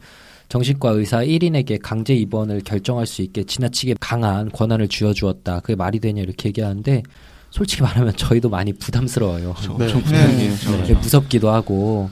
정신과 0.48 0.90
의사 0.90 1.18
1인에게 1.24 1.78
강제 1.83 2.14
입원을 2.14 2.61
결정할 2.61 3.07
수 3.07 3.22
있게 3.22 3.44
지나치게 3.44 3.96
강한 4.00 4.50
권한을 4.50 4.88
쥐어주었다. 4.88 5.61
그게 5.61 5.74
말이 5.74 6.00
되냐 6.00 6.22
이렇게 6.22 6.48
얘기하는데 6.48 7.02
솔직히 7.50 7.83
말하면 7.83 8.16
저희도 8.16 8.48
많이 8.48 8.72
부담스러워요. 8.72 9.54
네. 9.78 9.85
엄청 9.85 10.02
네. 10.02 10.04
부담이에요. 10.04 10.54
네, 10.87 10.94
무섭기도 10.94 11.50
하고 11.50 12.11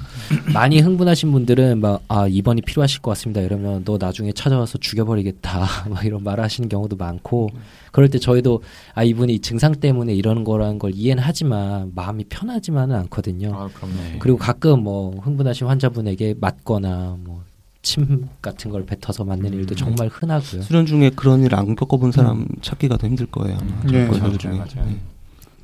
많이 0.55 0.79
흥분하신 0.81 1.33
분들은 1.33 1.81
막 1.81 2.03
아 2.09 2.29
입원이 2.29 2.61
필요하실 2.61 3.01
것 3.01 3.13
같습니다 3.13 3.41
이러면 3.41 3.85
너 3.85 3.97
나중에 3.99 4.33
찾아와서 4.33 4.77
죽여버리겠다 4.79 5.89
막 5.89 6.05
이런 6.05 6.23
말을 6.23 6.45
하시는 6.45 6.69
경우도 6.69 6.97
많고 6.97 7.49
그럴 7.91 8.09
때 8.11 8.19
저희도 8.19 8.63
아 8.95 9.03
이분이 9.03 9.41
증상 9.41 9.73
때문에 9.73 10.15
이러는 10.15 10.45
거라는 10.45 10.79
걸 10.79 10.93
이해는 10.95 11.23
하지만 11.23 11.91
마음이 11.95 12.25
편하지만은 12.29 12.97
않거든요. 12.97 13.55
아, 13.55 13.69
그럼요. 13.69 13.95
네. 13.95 14.17
그리고 14.19 14.39
가끔 14.39 14.83
뭐 14.83 15.15
흥분하신 15.21 15.67
환자분에게 15.67 16.35
맞거나 16.41 17.17
뭐 17.21 17.43
침 17.83 18.29
같은 18.41 18.71
걸 18.71 18.87
뱉어서 18.87 19.25
맞는 19.25 19.53
음. 19.53 19.59
일도 19.59 19.75
정말 19.75 20.09
흔하고요. 20.09 20.63
수련 20.63 20.87
중에 20.87 21.11
그런 21.11 21.43
일 21.43 21.53
안 21.55 21.75
겪어본 21.77 22.13
사람 22.13 22.47
찾기가 22.63 22.97
더 22.97 23.07
힘들 23.07 23.27
거예요. 23.27 23.59
아마. 23.61 23.91
네, 23.91 24.07
맞아요. 24.07 24.57
맞아요. 24.57 24.87
네. 24.87 24.97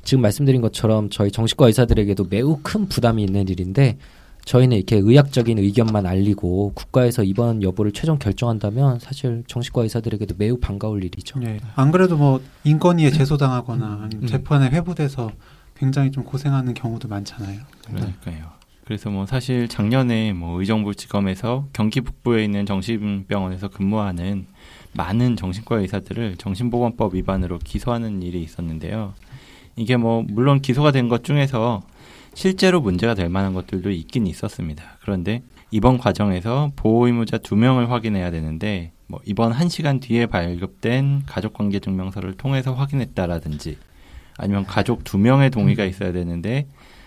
지금 0.03 0.21
말씀드린 0.21 0.61
것처럼 0.61 1.09
저희 1.09 1.31
정신과 1.31 1.67
의사들에게도 1.67 2.25
매우 2.29 2.59
큰 2.61 2.87
부담이 2.87 3.23
있는 3.23 3.47
일인데 3.47 3.97
저희는 4.45 4.77
이렇게 4.77 4.95
의학적인 4.97 5.59
의견만 5.59 6.05
알리고 6.05 6.71
국가에서 6.73 7.23
입원 7.23 7.61
여부를 7.61 7.91
최종 7.91 8.17
결정한다면 8.17 8.99
사실 8.99 9.43
정신과 9.47 9.83
의사들에게도 9.83 10.35
매우 10.37 10.57
반가울 10.57 11.03
일이죠. 11.03 11.39
예. 11.43 11.59
안 11.75 11.91
그래도 11.91 12.17
뭐 12.17 12.41
인권위에 12.63 13.11
제소당하거나 13.11 13.85
아니면 14.03 14.23
음. 14.23 14.27
재판에 14.27 14.69
회부돼서 14.69 15.31
굉장히 15.75 16.11
좀 16.11 16.23
고생하는 16.23 16.73
경우도 16.73 17.07
많잖아요. 17.07 17.59
그러니까요. 17.85 18.58
그래서 18.89 19.11
뭐 19.11 19.27
사실 19.27 19.67
작년에 19.67 20.33
뭐 20.33 20.59
의정부지검에서 20.59 21.67
경기 21.73 22.01
북부에 22.01 22.43
있는 22.43 22.65
정신병원에서 22.65 23.67
근무하는 23.67 24.47
많은 24.93 25.35
정신과 25.35 25.81
의사들을 25.81 26.37
정신보건법 26.37 27.13
위반으로 27.13 27.59
기소하는 27.59 28.23
일이 28.23 28.41
있었는데요. 28.41 29.13
이게 29.75 29.95
뭐 29.95 30.25
물론 30.27 30.59
기소가 30.59 30.91
된 30.91 31.07
것 31.07 31.23
중에서 31.23 31.83
실제로 32.33 32.81
문제가 32.81 33.13
될 33.13 33.29
만한 33.29 33.53
것들도 33.53 33.91
있긴 33.91 34.25
있었습니다. 34.25 34.97
그런데 35.01 35.43
이번 35.69 35.99
과정에서 35.99 36.71
보호 36.75 37.05
의무자 37.05 37.37
두 37.37 37.55
명을 37.55 37.91
확인해야 37.91 38.31
되는데 38.31 38.91
뭐 39.05 39.19
이번 39.23 39.51
한 39.51 39.69
시간 39.69 39.99
뒤에 39.99 40.25
발급된 40.25 41.25
가족관계 41.27 41.79
증명서를 41.79 42.37
통해서 42.37 42.73
확인했다라든지 42.73 43.77
아니면 44.39 44.65
가족 44.65 45.03
두 45.03 45.19
명의 45.19 45.51
동의가 45.51 45.85
있어야 45.85 46.11
되는데 46.11 46.65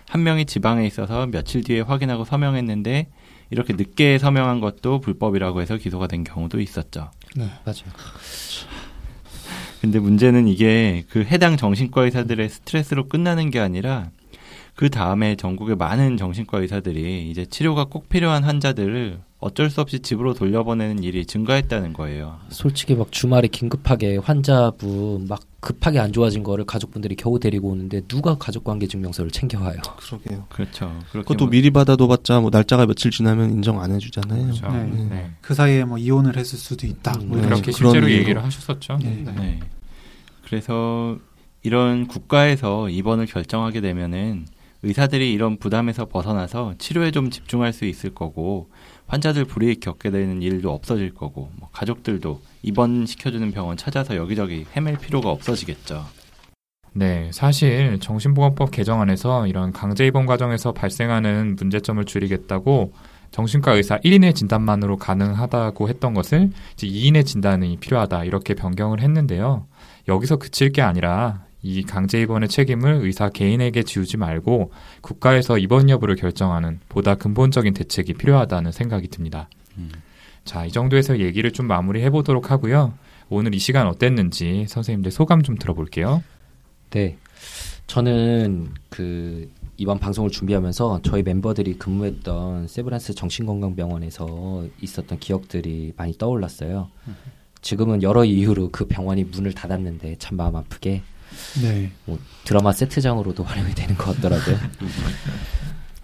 한 0.09 0.23
명이 0.23 0.47
지방에 0.47 0.87
있어서 0.87 1.27
며칠 1.27 1.63
뒤에 1.63 1.81
확인하고 1.81 2.25
서명했는데 2.25 3.09
이렇게 3.51 3.75
늦게 3.75 4.19
서명한 4.19 4.61
것도 4.61 5.01
불법이라고 5.01 5.61
해서 5.61 5.77
기소가 5.77 6.07
된 6.07 6.25
경우도 6.25 6.61
있었죠. 6.61 7.11
맞아요. 7.37 7.93
근데 9.81 9.99
문제는 9.99 10.49
이게 10.49 11.05
그 11.09 11.25
해당 11.25 11.57
정신과 11.57 12.05
의사들의 12.05 12.49
스트레스로 12.49 13.09
끝나는 13.09 13.51
게 13.51 13.59
아니라 13.59 14.11
그 14.75 14.89
다음에 14.91 15.37
전국의 15.37 15.77
많은 15.77 16.17
정신과 16.17 16.61
의사들이 16.61 17.31
이제 17.31 17.45
치료가 17.45 17.85
꼭 17.85 18.09
필요한 18.09 18.45
환자들을 18.45 19.21
어쩔 19.43 19.69
수 19.71 19.81
없이 19.81 19.99
집으로 19.99 20.35
돌려보내는 20.35 21.03
일이 21.03 21.27
증가했다는 21.27 21.93
거예요. 21.95 22.39
솔직히 22.49 22.95
막 22.95 23.11
주말에 23.11 23.49
긴급하게 23.49 24.19
환자분 24.19 25.27
막 25.29 25.41
급하게 25.59 25.99
안 25.99 26.13
좋아진 26.13 26.45
거를 26.45 26.65
가족분들이 26.65 27.17
겨우 27.17 27.41
데리고 27.41 27.71
오는데 27.71 28.03
누가 28.07 28.37
가족관계 28.37 28.87
증명서를 28.87 29.33
챙겨와요. 29.33 29.79
그러게요. 29.97 30.47
그렇죠. 30.49 30.97
그것도 31.11 31.45
뭐- 31.47 31.51
미리 31.51 31.71
받아도 31.71 32.07
봤자 32.07 32.39
뭐 32.41 32.51
날짜가 32.53 32.87
며칠 32.87 33.11
지나면 33.11 33.51
인정 33.51 33.81
안 33.81 33.91
해주잖아요. 33.93 34.43
그렇죠. 34.45 34.69
네. 34.71 35.07
네. 35.11 35.31
그 35.41 35.55
사이에 35.55 35.85
뭐 35.85 35.99
이혼을 35.99 36.37
했을 36.37 36.57
수도 36.57 36.87
있다. 36.87 37.13
음, 37.21 37.29
뭐 37.31 37.41
그렇게 37.41 37.73
실제로 37.73 38.07
이유로. 38.09 38.21
얘기를 38.23 38.45
하셨었죠. 38.45 38.99
네. 39.03 39.25
네. 39.37 39.61
그래서 40.45 41.19
이런 41.65 42.07
국가에서 42.07 42.89
입원을 42.89 43.27
결정하게 43.27 43.81
되면은 43.81 44.47
의사들이 44.85 45.33
이런 45.33 45.59
부담에서 45.59 46.07
벗어나서 46.07 46.75
치료에 46.79 47.13
좀 47.13 47.31
집중할 47.31 47.73
수 47.73 47.85
있을 47.85 48.15
거고 48.15 48.69
환자들 49.07 49.45
불이익 49.45 49.81
겪게 49.81 50.11
되는 50.11 50.41
일도 50.43 50.73
없어질 50.73 51.15
거고 51.15 51.51
뭐 51.57 51.69
가족들도 51.73 52.41
입원 52.63 53.07
시켜주는 53.07 53.51
병원 53.53 53.77
찾아서 53.77 54.17
여기저기 54.17 54.67
헤맬 54.75 54.99
필요가 54.99 55.31
없어지겠죠. 55.31 56.05
네, 56.95 57.31
사실 57.33 57.99
정신보건법 58.01 58.71
개정안에서 58.71 59.47
이런 59.47 59.73
강제 59.73 60.07
입원 60.07 60.27
과정에서 60.27 60.73
발생하는 60.73 61.57
문제점을 61.57 62.05
줄이겠다고 62.05 62.93
정신과 63.31 63.73
의사 63.73 63.99
1인의 63.99 64.35
진단만으로 64.35 64.99
가능하다고 64.99 65.89
했던 65.89 66.13
것을 66.13 66.51
이제 66.75 66.87
2인의 66.87 67.25
진단이 67.25 67.79
필요하다 67.79 68.25
이렇게 68.25 68.55
변경을 68.55 69.01
했는데요. 69.01 69.67
여기서 70.07 70.37
그칠 70.37 70.71
게 70.71 70.83
아니라 70.83 71.45
이 71.63 71.83
강제 71.85 72.21
입원의 72.21 72.49
책임을 72.49 73.01
의사 73.03 73.29
개인에게 73.29 73.85
지우지 73.85 74.17
말고 74.17 74.73
국가에서 75.01 75.59
입원 75.59 75.89
여부를 75.89 76.17
결정하는 76.17 76.81
보다 76.89 77.15
근본적인 77.15 77.75
대책이 77.75 78.15
필요하다는 78.15 78.73
생각이 78.73 79.09
듭니다. 79.09 79.49
음. 79.79 79.91
자, 80.45 80.65
이 80.65 80.73
정도에서 80.73 81.21
얘기를 81.21 81.53
좀 81.53 81.67
마무리해 81.67 82.11
보도록 82.11 82.51
하고요. 82.51 82.95
오늘 83.29 83.55
이 83.55 83.59
시간 83.59 83.87
어땠는지 83.87 84.67
선생님들 84.69 85.13
소감 85.13 85.43
좀 85.43 85.57
들어볼게요. 85.57 86.23
네. 86.91 87.17
저는 87.87 88.73
그 88.91 89.51
이번 89.77 89.99
방송을 89.99 90.31
준비하면서 90.31 91.01
저희 91.03 91.23
멤버들이 91.23 91.79
근무했던 91.79 92.69
세브란스 92.69 93.15
정신건강병원에서 93.15 94.67
있었던 94.81 95.19
기억들이 95.19 95.93
많이 95.97 96.13
떠올랐어요. 96.19 96.91
지금은 97.63 98.03
여러 98.03 98.25
이유로 98.25 98.71
그 98.71 98.87
병원이 98.87 99.25
문을 99.25 99.53
닫았는데 99.53 100.17
참 100.19 100.37
마음 100.37 100.57
아프게 100.57 101.03
네. 101.63 101.91
뭐 102.05 102.19
드라마 102.45 102.73
세트장으로도 102.73 103.43
활용이 103.45 103.75
되는 103.75 103.97
것 103.97 104.15
같더라고요. 104.17 104.57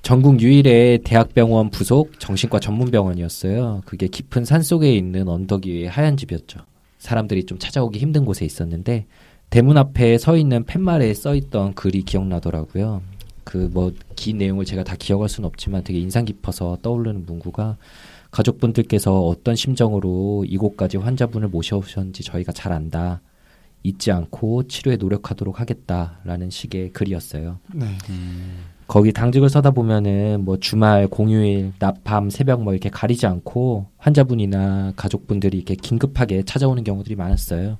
전국 0.03 0.41
유일의 0.41 1.01
대학병원 1.05 1.71
부속 1.71 2.19
정신과 2.19 2.61
전문병원이었어요. 2.61 3.83
그게 3.85 4.07
깊은 4.09 4.45
산 4.45 4.63
속에 4.63 4.95
있는 4.95 5.29
언덕 5.29 5.67
위의 5.67 5.87
하얀 5.89 6.17
집이었죠. 6.17 6.61
사람들이 6.99 7.45
좀 7.45 7.59
찾아오기 7.59 7.99
힘든 7.99 8.25
곳에 8.25 8.45
있었는데 8.45 9.07
대문 9.51 9.77
앞에 9.79 10.19
서 10.19 10.37
있는 10.37 10.65
팻말에 10.65 11.13
써 11.15 11.35
있던 11.35 11.75
글이 11.75 12.03
기억나더라고요. 12.03 13.03
그 13.45 13.71
뭐 13.73 13.93
긴 14.15 14.39
내용을 14.39 14.65
제가 14.67 14.83
다 14.85 14.95
기억할 14.99 15.29
수는 15.29 15.47
없지만 15.47 15.85
되게 15.85 15.99
인상 16.01 16.25
깊어서 16.25 16.77
떠오르는 16.83 17.25
문구가 17.25 17.77
가족분들께서 18.31 19.21
어떤 19.21 19.57
심정으로 19.57 20.45
이곳까지 20.47 20.99
환자분을 20.99 21.49
모셔오셨는지 21.49 22.25
저희가 22.25 22.53
잘 22.53 22.73
안다. 22.73 23.21
잊지 23.83 24.11
않고 24.13 24.67
치료에 24.69 24.97
노력하도록 24.97 25.61
하겠다라는 25.61 26.51
식의 26.51 26.93
글이었어요. 26.93 27.59
네. 27.75 27.87
거기 28.87 29.13
당직을 29.13 29.51
서다 29.51 29.73
보면은 29.73 30.45
뭐 30.45 30.59
주말, 30.59 31.09
공휴일, 31.09 31.73
낮, 31.79 32.03
밤, 32.05 32.31
새벽 32.31 32.63
뭐 32.63 32.73
이렇게 32.73 32.89
가리지 32.89 33.27
않고 33.27 33.87
환자분이나 33.99 34.95
가족분들이 34.97 35.59
이렇게 35.59 35.75
긴급하게 35.75 36.43
찾아오는 36.45 36.83
경우들이 36.85 37.15
많았어요. 37.15 37.79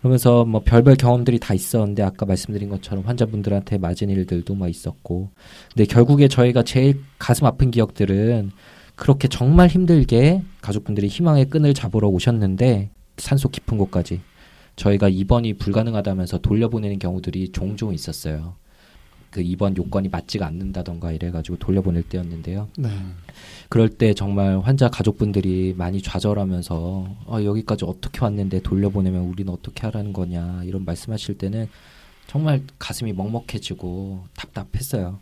그러면서 0.00 0.44
뭐 0.44 0.60
별별 0.62 0.96
경험들이 0.96 1.38
다 1.38 1.54
있었는데 1.54 2.02
아까 2.02 2.26
말씀드린 2.26 2.68
것처럼 2.68 3.04
환자분들한테 3.04 3.78
맞은 3.78 4.10
일들도 4.10 4.54
막 4.54 4.68
있었고. 4.68 5.30
근데 5.72 5.86
결국에 5.86 6.28
저희가 6.28 6.62
제일 6.62 7.00
가슴 7.18 7.46
아픈 7.46 7.70
기억들은 7.70 8.50
그렇게 8.96 9.28
정말 9.28 9.68
힘들게 9.68 10.42
가족분들이 10.60 11.08
희망의 11.08 11.46
끈을 11.46 11.74
잡으러 11.74 12.08
오셨는데 12.08 12.90
산속 13.16 13.52
깊은 13.52 13.78
곳까지 13.78 14.20
저희가 14.76 15.08
입원이 15.08 15.54
불가능하다면서 15.54 16.38
돌려보내는 16.38 16.98
경우들이 16.98 17.50
종종 17.52 17.94
있었어요. 17.94 18.56
그 19.34 19.40
입원 19.40 19.76
요건이 19.76 20.10
맞지가 20.10 20.46
않는다던가 20.46 21.10
이래가지고 21.10 21.58
돌려보낼 21.58 22.04
때였는데요. 22.04 22.68
네. 22.78 22.88
그럴 23.68 23.88
때 23.88 24.14
정말 24.14 24.60
환자 24.60 24.88
가족분들이 24.88 25.74
많이 25.76 26.00
좌절하면서 26.00 27.16
아, 27.26 27.42
여기까지 27.42 27.84
어떻게 27.84 28.20
왔는데 28.24 28.60
돌려보내면 28.60 29.22
우리는 29.22 29.52
어떻게 29.52 29.82
하라는 29.82 30.12
거냐 30.12 30.62
이런 30.64 30.84
말씀하실 30.84 31.38
때는 31.38 31.68
정말 32.28 32.62
가슴이 32.78 33.12
먹먹해지고 33.12 34.24
답답했어요. 34.36 35.18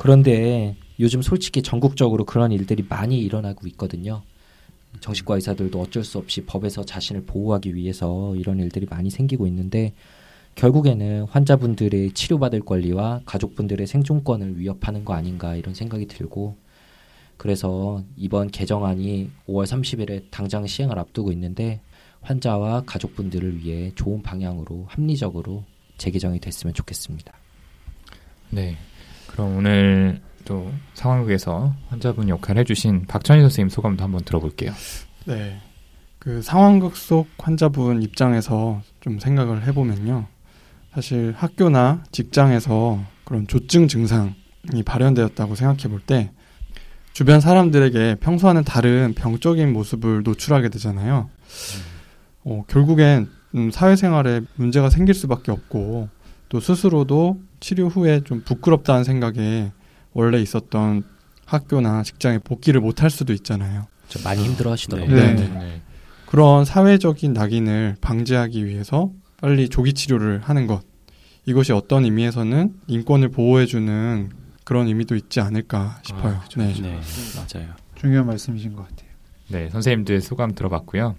그런데 0.00 0.76
요즘 0.98 1.22
솔직히 1.22 1.62
전국적으로 1.62 2.24
그런 2.24 2.50
일들이 2.50 2.84
많이 2.88 3.20
일어나고 3.20 3.68
있거든요. 3.68 4.22
정신과 5.00 5.36
의사들도 5.36 5.80
어쩔 5.80 6.04
수 6.04 6.18
없이 6.18 6.44
법에서 6.44 6.84
자신을 6.84 7.24
보호하기 7.24 7.74
위해서 7.74 8.34
이런 8.36 8.58
일들이 8.58 8.86
많이 8.88 9.10
생기고 9.10 9.46
있는데 9.46 9.94
결국에는 10.54 11.24
환자분들의 11.24 12.12
치료받을 12.12 12.60
권리와 12.62 13.20
가족분들의 13.24 13.86
생존권을 13.86 14.58
위협하는 14.58 15.04
거 15.04 15.14
아닌가 15.14 15.54
이런 15.54 15.74
생각이 15.74 16.06
들고 16.06 16.56
그래서 17.36 18.02
이번 18.16 18.50
개정안이 18.50 19.30
5월 19.48 19.64
30일에 19.64 20.24
당장 20.30 20.66
시행을 20.66 20.98
앞두고 20.98 21.30
있는데 21.32 21.80
환자와 22.20 22.82
가족분들을 22.84 23.58
위해 23.58 23.92
좋은 23.94 24.22
방향으로 24.22 24.86
합리적으로 24.88 25.64
재개정이 25.98 26.40
됐으면 26.40 26.74
좋겠습니다. 26.74 27.32
네. 28.50 28.76
그럼 29.28 29.58
오늘 29.58 30.20
또 30.48 30.72
상황극에서 30.94 31.74
환자분 31.90 32.30
역할 32.30 32.56
해주신 32.56 33.04
박찬희 33.06 33.42
선생님 33.42 33.68
소감도 33.68 34.02
한번 34.02 34.22
들어볼게요. 34.24 34.72
네. 35.26 35.60
그 36.18 36.40
상황극 36.40 36.96
속 36.96 37.28
환자분 37.38 38.02
입장에서 38.02 38.80
좀 39.00 39.18
생각을 39.18 39.66
해보면요. 39.66 40.26
사실 40.94 41.34
학교나 41.36 42.02
직장에서 42.12 42.98
그런 43.24 43.46
조증 43.46 43.88
증상이 43.88 44.82
발현되었다고 44.86 45.54
생각해 45.54 45.82
볼 45.82 46.00
때 46.00 46.32
주변 47.12 47.40
사람들에게 47.40 48.16
평소와는 48.20 48.64
다른 48.64 49.12
병적인 49.14 49.70
모습을 49.72 50.22
노출하게 50.22 50.70
되잖아요. 50.70 51.28
어, 52.44 52.64
결국엔 52.68 53.28
음, 53.54 53.70
사회생활에 53.70 54.40
문제가 54.54 54.88
생길 54.88 55.14
수밖에 55.14 55.52
없고 55.52 56.08
또 56.48 56.60
스스로도 56.60 57.38
치료 57.60 57.88
후에 57.88 58.22
좀 58.24 58.42
부끄럽다는 58.44 59.04
생각에 59.04 59.72
원래 60.18 60.40
있었던 60.42 61.04
학교나 61.46 62.02
직장에 62.02 62.38
복귀를 62.38 62.80
못할 62.80 63.08
수도 63.08 63.32
있잖아요. 63.32 63.86
좀 64.08 64.24
많이 64.24 64.42
힘들어 64.42 64.72
하시더라고요. 64.72 65.14
네. 65.14 65.32
네. 65.34 65.82
그런 66.26 66.64
사회적인 66.64 67.32
낙인을 67.34 67.98
방지하기 68.00 68.66
위해서 68.66 69.12
빨리 69.40 69.68
조기 69.68 69.92
치료를 69.92 70.40
하는 70.42 70.66
것. 70.66 70.82
이것이 71.46 71.72
어떤 71.72 72.04
의미에서는 72.04 72.74
인권을 72.88 73.28
보호해주는 73.28 74.30
그런 74.64 74.88
의미도 74.88 75.14
있지 75.14 75.40
않을까 75.40 76.00
싶어요. 76.02 76.34
아, 76.34 76.40
그죠, 76.40 76.60
네. 76.62 76.74
네, 76.74 77.00
맞아요. 77.36 77.68
중요한 77.94 78.26
말씀이신 78.26 78.74
것 78.74 78.88
같아요. 78.88 79.08
네, 79.46 79.70
선생님들 79.70 80.20
소감 80.20 80.52
들어봤고요. 80.52 81.14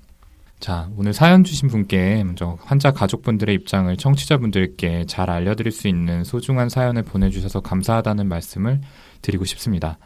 자, 0.60 0.90
오늘 0.98 1.14
사연 1.14 1.46
주신 1.46 1.70
분께 1.70 2.22
먼저 2.26 2.58
환자 2.62 2.92
가족분들의 2.92 3.56
입장을 3.56 3.96
청취자분들께 3.96 5.06
잘 5.06 5.30
알려드릴 5.30 5.72
수 5.72 5.88
있는 5.88 6.26
소중한 6.26 6.68
사연을 6.68 7.04
보내주셔서 7.04 7.62
감사하다는 7.62 8.28
말씀을 8.28 8.82
드리고 9.22 9.46
싶습니다. 9.46 9.98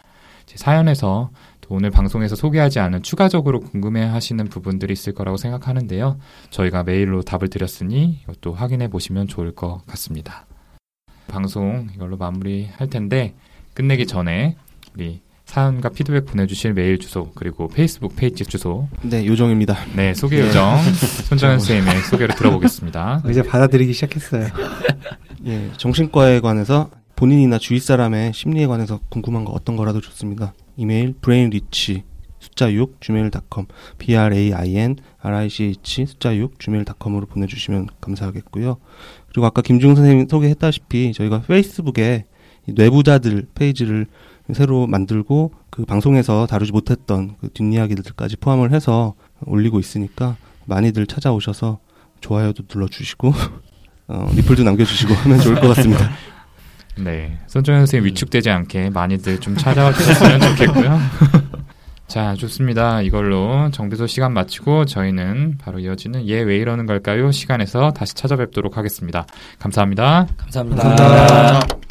제 0.45 0.58
사연에서 0.58 1.32
또또 1.62 1.76
오늘 1.76 1.89
방송에서 1.89 2.36
소개하지 2.36 2.80
않은 2.80 3.01
추가적으로 3.01 3.62
궁금해 3.62 4.04
하시는 4.04 4.45
부분들이 4.45 4.93
있을 4.93 5.14
거라고 5.14 5.38
생각하는데요. 5.38 6.20
저희가 6.51 6.84
메일로 6.84 7.24
답을 7.24 7.49
드렸으니 7.49 8.20
이것도 8.24 8.54
확인해 8.54 8.89
보시면 8.89 9.28
좋을 9.28 9.56
것 9.56 9.82
같습니다. 9.88 10.45
방송 11.28 11.88
이걸로 11.95 12.18
마무리 12.18 12.68
할 12.76 12.89
텐데 12.89 13.34
끝내기 13.74 14.06
전에 14.06 14.56
우리 14.93 15.22
사연과 15.45 15.89
피드백 15.89 16.25
보내주실 16.25 16.73
메일 16.73 16.97
주소 16.97 17.31
그리고 17.35 17.67
페이스북 17.67 18.15
페이지 18.15 18.43
주소 18.45 18.87
네, 19.01 19.25
요정입니다. 19.25 19.77
네 19.95 20.13
소개 20.13 20.39
요정 20.39 20.77
손정현 21.27 21.59
쌤의 21.61 22.01
소개를 22.09 22.35
들어보겠습니다. 22.35 23.23
이제 23.29 23.43
받아들이기 23.43 23.93
시작했어요. 23.93 24.47
예, 25.45 25.69
정신과에 25.77 26.39
관해서 26.39 26.89
본인이나 27.15 27.59
주위 27.59 27.79
사람의 27.79 28.33
심리에 28.33 28.65
관해서 28.67 28.99
궁금한 29.09 29.45
거 29.45 29.51
어떤 29.51 29.75
거라도 29.75 30.01
좋습니다. 30.01 30.53
이메일 30.75 31.13
brainrich 31.21 32.03
숫자 32.39 32.71
6 32.73 32.99
gmail.com 32.99 33.67
b 33.97 34.17
r 34.17 34.35
a 34.35 34.53
i 34.53 34.75
n 34.75 34.97
r 35.21 35.35
i 35.35 35.49
c 35.49 35.65
h 35.65 36.05
숫자 36.05 36.35
6 36.35 36.59
gmail.com으로 36.59 37.25
보내주시면 37.27 37.87
감사하겠고요. 38.01 38.77
그리고 39.29 39.45
아까 39.45 39.61
김중 39.61 39.95
선생님 39.95 40.27
소개했다시피 40.27 41.13
저희가 41.13 41.41
페이스북에 41.41 42.25
이 42.67 42.73
뇌부자들 42.73 43.47
페이지를 43.55 44.07
새로 44.51 44.87
만들고 44.87 45.53
그 45.69 45.85
방송에서 45.85 46.45
다루지 46.45 46.71
못했던 46.71 47.35
그 47.39 47.49
뒷이야기들까지 47.53 48.37
포함을 48.37 48.71
해서 48.71 49.13
올리고 49.45 49.79
있으니까 49.79 50.35
많이들 50.65 51.07
찾아오셔서 51.07 51.79
좋아요도 52.21 52.63
눌러주시고 52.73 53.33
어, 54.07 54.29
리플도 54.35 54.63
남겨주시고 54.63 55.13
하면 55.13 55.39
좋을 55.39 55.55
것 55.59 55.69
같습니다. 55.69 56.11
네, 56.97 57.39
손정현 57.47 57.81
선생님 57.81 58.05
위축되지 58.07 58.49
않게 58.49 58.91
많이들 58.91 59.39
좀 59.39 59.55
찾아와 59.57 59.93
주셨으면 59.93 60.39
좋겠고요. 60.41 60.99
자, 62.07 62.35
좋습니다. 62.35 63.01
이걸로 63.01 63.71
정비소 63.71 64.05
시간 64.05 64.33
마치고 64.33 64.85
저희는 64.85 65.57
바로 65.57 65.79
이어지는 65.79 66.29
얘왜 66.29 66.57
이러는 66.57 66.85
걸까요? 66.85 67.31
시간에서 67.31 67.91
다시 67.91 68.13
찾아뵙도록 68.13 68.77
하겠습니다. 68.77 69.25
감사합니다. 69.57 70.27
감사합니다. 70.37 70.83
감사합니다. 70.83 71.82